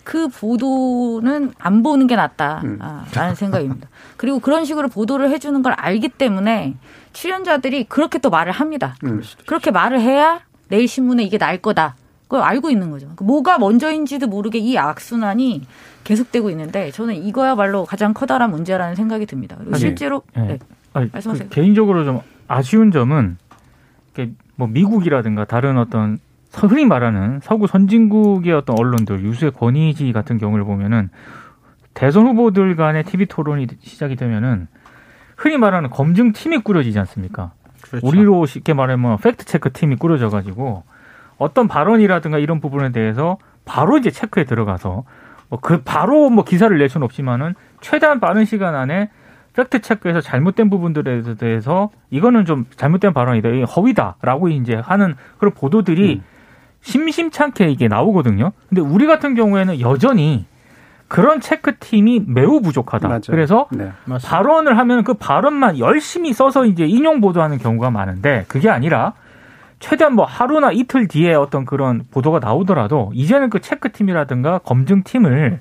[0.07, 2.79] 그 보도는 안 보는 게 낫다라는 음.
[2.81, 3.89] 아, 생각입니다.
[4.17, 6.77] 그리고 그런 식으로 보도를 해주는 걸 알기 때문에
[7.13, 8.95] 출연자들이 그렇게 또 말을 합니다.
[9.03, 9.21] 음.
[9.47, 11.97] 그렇게 말을 해야 내일 신문에 이게 날 거다.
[12.29, 13.11] 그걸 알고 있는 거죠.
[13.17, 15.67] 그 뭐가 먼저인지도 모르게 이 악순환이
[16.05, 19.57] 계속되고 있는데 저는 이거야말로 가장 커다란 문제라는 생각이 듭니다.
[19.59, 20.43] 그리고 아니, 실제로 네.
[20.43, 20.59] 네.
[20.93, 21.49] 아니, 말씀하세요.
[21.49, 23.39] 그 개인적으로 좀 아쉬운 점은
[24.55, 26.19] 뭐 미국이라든가 다른 어떤
[26.65, 31.11] 흔히 말하는 서구 선진국의 어떤 언론들 유수의 권위지 같은 경우를 보면은
[31.95, 34.69] 대선 후보들 간의 TV 토론이 시작이 되면은
[35.37, 37.53] 흔히 말하는 검증 팀이 꾸려지지 않습니까?
[37.83, 38.07] 그렇죠.
[38.07, 40.85] 우리로 쉽게 말하면 팩트 체크 팀이 꾸려져 가지고
[41.39, 45.05] 어떤 발언이라든가 이런 부분에 대해서 바로 이제 체크에 들어가서
[45.49, 49.11] 뭐 그 바로 뭐 기사를 낼 수는 없지만은 최대한 빠른 시간 안에
[49.55, 56.36] 팩트 체크에서 잘못된 부분들에 대해서 이거는 좀 잘못된 발언이다, 허위다라고 이제 하는 그런 보도들이 음.
[56.87, 58.53] 심심찮게 이게 나오거든요.
[58.69, 60.47] 근데 우리 같은 경우에는 여전히
[61.09, 63.09] 그런 체크팀이 매우 부족하다.
[63.09, 63.21] 맞아요.
[63.29, 63.91] 그래서 네,
[64.25, 69.15] 발언을 하면 그 발언만 열심히 써서 이제 인용 보도하는 경우가 많은데 그게 아니라
[69.81, 75.61] 최대한 뭐 하루나 이틀 뒤에 어떤 그런 보도가 나오더라도 이제는 그 체크팀이라든가 검증팀을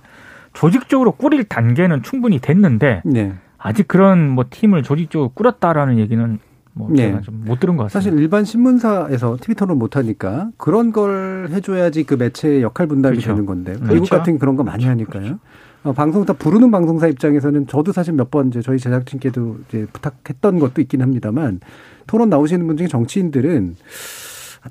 [0.54, 3.34] 조직적으로 꾸릴 단계는 충분히 됐는데 네.
[3.58, 6.40] 아직 그런 뭐 팀을 조직적으로 꾸렸다라는 얘기는
[6.78, 7.08] 뭐 네.
[7.08, 7.90] 제가 좀못 들은 것 같습니다.
[7.90, 13.30] 사실 일반 신문사에서 TV 토론 못 하니까 그런 걸 해줘야지 그 매체의 역할 분담이 그렇죠.
[13.32, 13.94] 되는 건데 그렇죠.
[13.94, 14.90] 미국 같은 그런 거 많이 그렇죠.
[14.92, 15.40] 하니까요.
[15.84, 20.82] 어, 방송사 부르는 방송사 입장에서는 저도 사실 몇 번 이제 저희 제작진께도 이제 부탁했던 것도
[20.82, 21.62] 있긴 합니다만
[22.08, 23.76] 토론 나오시는 분 중에 정치인들은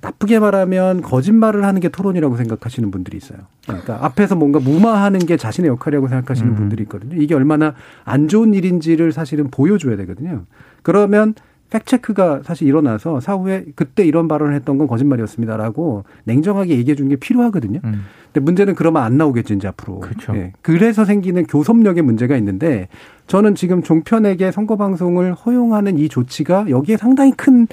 [0.00, 3.38] 나쁘게 말하면 거짓말을 하는 게 토론이라고 생각하시는 분들이 있어요.
[3.64, 6.56] 그러니까 앞에서 뭔가 무마하는 게 자신의 역할이라고 생각하시는 음.
[6.56, 7.14] 분들이 있거든요.
[7.16, 7.74] 이게 얼마나
[8.04, 10.46] 안 좋은 일인지를 사실은 보여줘야 되거든요.
[10.82, 11.34] 그러면
[11.74, 17.80] 팩체크가 사실 일어나서 사후에 그때 이런 발언을 했던 건 거짓말이었습니다라고 냉정하게 얘기해 주는 게 필요하거든요.
[17.82, 18.04] 음.
[18.26, 19.98] 근데 문제는 그러면 안 나오겠지 이제 앞으로.
[19.98, 20.36] 그렇죠.
[20.36, 20.52] 예.
[20.62, 22.86] 그래서 생기는 교섭력의 문제가 있는데
[23.26, 27.66] 저는 지금 종편에게 선거 방송을 허용하는 이 조치가 여기에 상당히 큰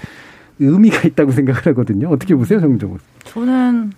[0.58, 2.10] 의미가 있다고 생각을 하거든요.
[2.10, 2.98] 어떻게 보세요, 정정은?
[3.26, 3.92] 저는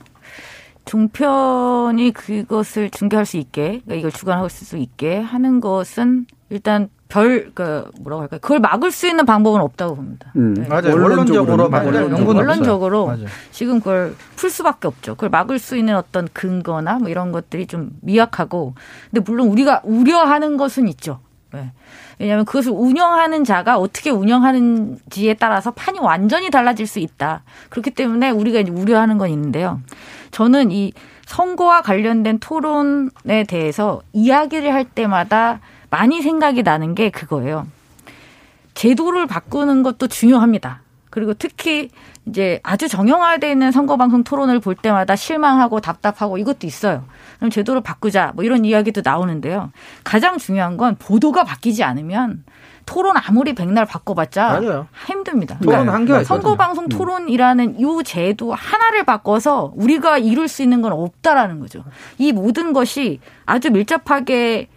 [0.83, 7.91] 종편이 그것을 중계할 수 있게, 그러니까 이걸 주관할 수 있게 하는 것은 일단 별, 그,
[8.01, 8.39] 뭐라고 할까요?
[8.41, 10.33] 그걸 막을 수 있는 방법은 없다고 봅니다.
[10.35, 10.55] 음.
[10.55, 10.67] 네.
[10.67, 10.95] 맞아요.
[10.95, 13.15] 원론적으로, 원론적으로, 원론적으로.
[13.51, 15.13] 지금 그걸 풀 수밖에 없죠.
[15.13, 18.73] 그걸 막을 수 있는 어떤 근거나 뭐 이런 것들이 좀 미약하고,
[19.11, 21.19] 근데 물론 우리가 우려하는 것은 있죠.
[21.53, 21.71] 네.
[22.17, 27.43] 왜냐하면 그것을 운영하는 자가 어떻게 운영하는지에 따라서 판이 완전히 달라질 수 있다.
[27.69, 29.81] 그렇기 때문에 우리가 이제 우려하는 건 있는데요.
[30.31, 30.93] 저는 이
[31.27, 35.59] 선거와 관련된 토론에 대해서 이야기를 할 때마다
[35.93, 37.67] 많이 생각이 나는 게 그거예요.
[38.73, 40.81] 제도를 바꾸는 것도 중요합니다.
[41.11, 41.89] 그리고 특히
[42.25, 47.03] 이제 아주 정형화되어 있는 선거방송 토론을 볼 때마다 실망하고 답답하고 이것도 있어요.
[47.37, 49.71] 그럼 제도를 바꾸자 뭐 이런 이야기도 나오는데요.
[50.03, 52.43] 가장 중요한 건 보도가 바뀌지 않으면
[52.87, 54.87] 토론 아무리 백날 바꿔봤자 맞아요.
[55.05, 55.59] 힘듭니다.
[55.61, 61.59] 토론 한계가 선거 방송 토론이라는 이 제도 하나를 바꿔서 우리가 이룰 수 있는 건 없다라는
[61.59, 61.83] 거죠.
[62.17, 64.69] 이 모든 것이 아주 밀접하게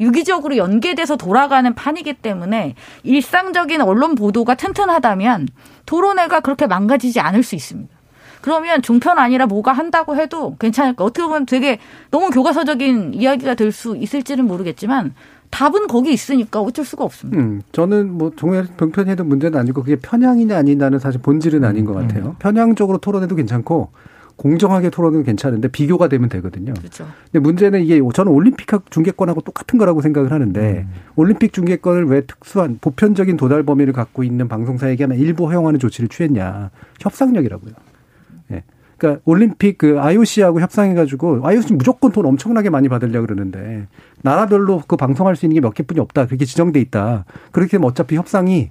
[0.00, 5.48] 유기적으로 연계돼서 돌아가는 판이기 때문에 일상적인 언론 보도가 튼튼하다면
[5.86, 7.94] 토론회가 그렇게 망가지지 않을 수 있습니다.
[8.42, 11.02] 그러면 종편 아니라 뭐가 한다고 해도 괜찮을까?
[11.02, 11.78] 어떻게 보면 되게
[12.12, 15.14] 너무 교과서적인 이야기가 될 수 있을지는 모르겠지만
[15.50, 17.40] 답은 거기 있으니까 어쩔 수가 없습니다.
[17.40, 22.02] 음, 저는 뭐 종편 병편해도 문제는 아니고 그게 편향이냐 아니냐는 사실 본질은 아닌 것 음,
[22.06, 22.24] 같아요.
[22.26, 22.34] 음.
[22.38, 23.90] 편향적으로 토론해도 괜찮고
[24.36, 26.74] 공정하게 토론은 괜찮은데 비교가 되면 되거든요.
[26.74, 27.06] 그렇죠.
[27.24, 30.92] 근데 문제는 이게 저는 올림픽 중계권하고 똑같은 거라고 생각을 하는데 음.
[31.16, 36.70] 올림픽 중계권을 왜 특수한 보편적인 도달 범위를 갖고 있는 방송사에게만 일부 허용하는 조치를 취했냐?
[37.00, 37.72] 협상력이라고요.
[38.52, 38.62] 예.
[38.98, 43.88] 그러니까 올림픽 그 IOC하고 협상해가지고 IOC 무조건 돈 엄청나게 많이 받으려 그러는데
[44.22, 48.16] 나라별로 그 방송할 수 있는 게 몇 개뿐이 없다 그렇게 지정돼 있다 그렇게 되면 어차피
[48.16, 48.70] 협상이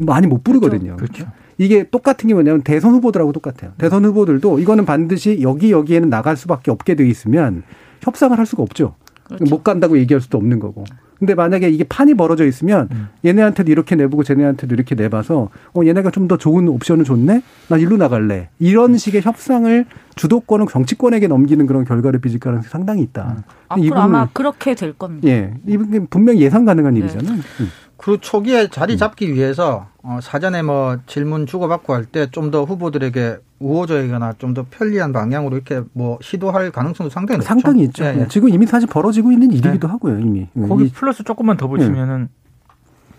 [0.00, 0.96] 많이 못 부르거든요.
[0.96, 1.12] 그렇죠.
[1.24, 1.32] 그렇죠.
[1.60, 3.72] 이게 똑같은 게 뭐냐면 대선 후보들하고 똑같아요.
[3.76, 7.64] 대선 후보들도 이거는 반드시 여기 여기에는 나갈 수밖에 없게 돼 있으면
[8.00, 8.94] 협상을 할 수가 없죠.
[9.24, 9.44] 그렇죠.
[9.44, 10.84] 못 간다고 얘기할 수도 없는 거고.
[11.18, 13.08] 근데 만약에 이게 판이 벌어져 있으면 음.
[13.26, 17.42] 얘네한테도 이렇게 내보고 쟤네한테도 이렇게 내봐서 어 얘네가 좀 더 좋은 옵션을 줬네.
[17.68, 18.48] 나 일로 나갈래.
[18.58, 19.84] 이런 식의 협상을
[20.16, 23.34] 주도권은 정치권에게 넘기는 그런 결과를 빚을 가능성이 상당히 있다.
[23.36, 23.42] 음.
[23.68, 25.28] 앞으로 아마 그렇게 될 겁니다.
[25.28, 27.00] 예, 이분 분명히 예상 가능한 네.
[27.00, 27.34] 일이잖아요.
[27.34, 27.68] 음.
[28.02, 33.36] 그 초기에 자리 잡기 위해서 어, 사전에 뭐 질문 주고받고 할 때 좀 더 후보들에게
[33.58, 37.46] 우호적이거나 좀 더 편리한 방향으로 이렇게 뭐 시도할 가능성도 상당히 높죠.
[37.48, 38.04] 상당히 있죠.
[38.04, 38.28] 예, 예.
[38.28, 39.92] 지금 이미 사실 벌어지고 있는 일이기도 네.
[39.92, 40.48] 하고요, 이미.
[40.66, 42.28] 거기 플러스 조금만 더 보시면은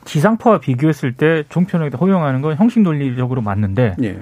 [0.05, 4.19] 지상파와 비교했을 때 종편에게 허용하는 건 형식 논리적으로 맞는데 예.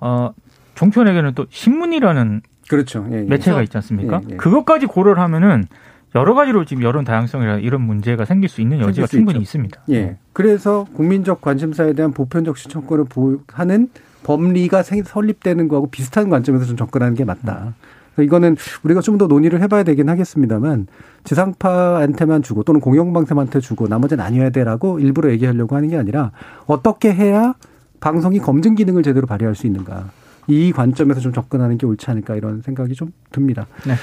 [0.00, 0.32] 어,
[0.74, 3.06] 종편에게는 또 신문이라는 그렇죠.
[3.12, 3.22] 예, 예.
[3.24, 4.22] 매체가 있지 않습니까?
[4.30, 5.66] 예, 그것까지 고려를 하면은
[6.14, 9.42] 여러 가지로 지금 여론 다양성이나 이런 문제가 생길 수 있는 여지가 수 충분히 있죠.
[9.42, 9.80] 있습니다.
[9.88, 10.00] 예.
[10.00, 10.16] 네.
[10.32, 13.88] 그래서 국민적 관심사에 대한 보편적 시청권을 보호하는
[14.24, 17.74] 법리가 설립되는 거하고 비슷한 관점에서 좀 접근하는 게 맞다.
[18.18, 20.86] 이거는 우리가 좀 더 논의를 해봐야 되긴 하겠습니다만
[21.24, 26.30] 지상파한테만 주고 또는 공영방송한테 주고 나머지는 아니어야 돼라고 일부러 얘기하려고 하는 게 아니라
[26.66, 27.54] 어떻게 해야
[28.00, 30.10] 방송이 검증 기능을 제대로 발휘할 수 있는가
[30.46, 33.66] 이 관점에서 좀 접근하는 게 옳지 않을까 이런 생각이 좀 듭니다.
[33.86, 33.94] 네.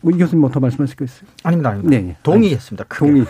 [0.00, 1.28] 뭐이 교수님 뭐더 말씀하실 거 있어요?
[1.44, 1.70] 아닙니다.
[1.70, 1.96] 아닙니다.
[1.96, 2.16] 네.
[2.22, 2.84] 동의했습니다.
[2.84, 3.06] 크게.
[3.06, 3.24] 동의.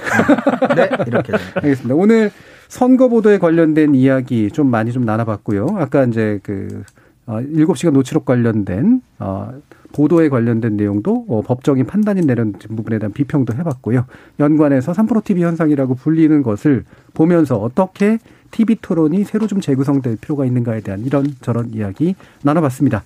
[0.75, 0.91] 네.
[1.07, 1.33] 이렇게.
[1.55, 1.95] 알겠습니다.
[1.95, 2.31] 오늘
[2.69, 5.67] 선거 보도에 관련된 이야기 좀 많이 좀 나눠봤고요.
[5.77, 6.85] 아까 이제 그,
[7.27, 9.53] 어, 7시간 노출록 관련된, 어,
[9.93, 14.05] 보도에 관련된 내용도 어, 법적인 판단이 내린 부분에 대한 비평도 해봤고요.
[14.39, 16.85] 연관해서 3프로 TV 현상이라고 불리는 것을
[17.15, 18.19] 보면서 어떻게
[18.51, 23.03] TV 토론이 새로 좀 재구성될 필요가 있는가에 대한 이런 저런 이야기 나눠봤습니다.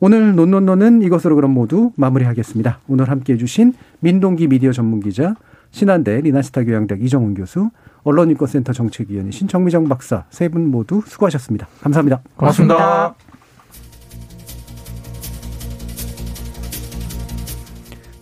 [0.00, 2.80] 오늘 논논논은 이것으로 그럼 모두 마무리하겠습니다.
[2.88, 5.34] 오늘 함께 해 주신 민동기 미디어 전문기자,
[5.70, 7.70] 신한대 리나시타 교양대학 이정훈 교수,
[8.04, 11.66] 언론인권센터 정책위원회 신청미정 박사 세 분 모두 수고하셨습니다.
[11.82, 12.22] 감사합니다.
[12.36, 12.76] 고맙습니다.
[12.76, 13.14] 고맙습니다.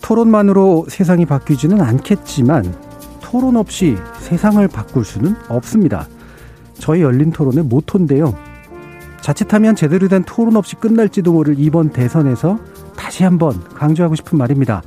[0.03, 2.64] 토론만으로 세상이 바뀌지는 않겠지만
[3.20, 6.07] 토론 없이 세상을 바꿀 수는 없습니다.
[6.74, 8.35] 저희 열린 토론의 모토인데요.
[9.27, 12.61] 자칫하면 제대로 된 토론 없이 끝날지도 모를 이번 대선에서
[12.97, 14.85] 다시 한번 강조하고 싶은 말입니다.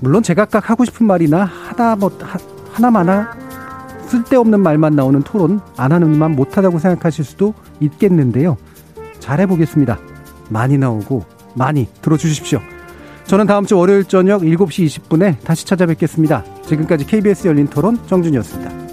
[0.00, 2.16] 물론 제각각 하고 싶은 말이나 하다 뭐
[2.70, 3.36] 하나마나
[4.06, 8.56] 쓸데없는 말만 나오는 토론 안 하는 이만 못하다고 생각하실 수도 있겠는데요.
[9.18, 9.98] 잘해보겠습니다.
[10.48, 11.24] 많이 나오고
[11.54, 12.60] 많이 들어주십시오.
[13.24, 16.44] 저는 다음 주 월요일 저녁 7시 20분에 다시 찾아뵙겠습니다.
[16.64, 18.85] 지금까지 KBS 열린 토론 정준이었습니다.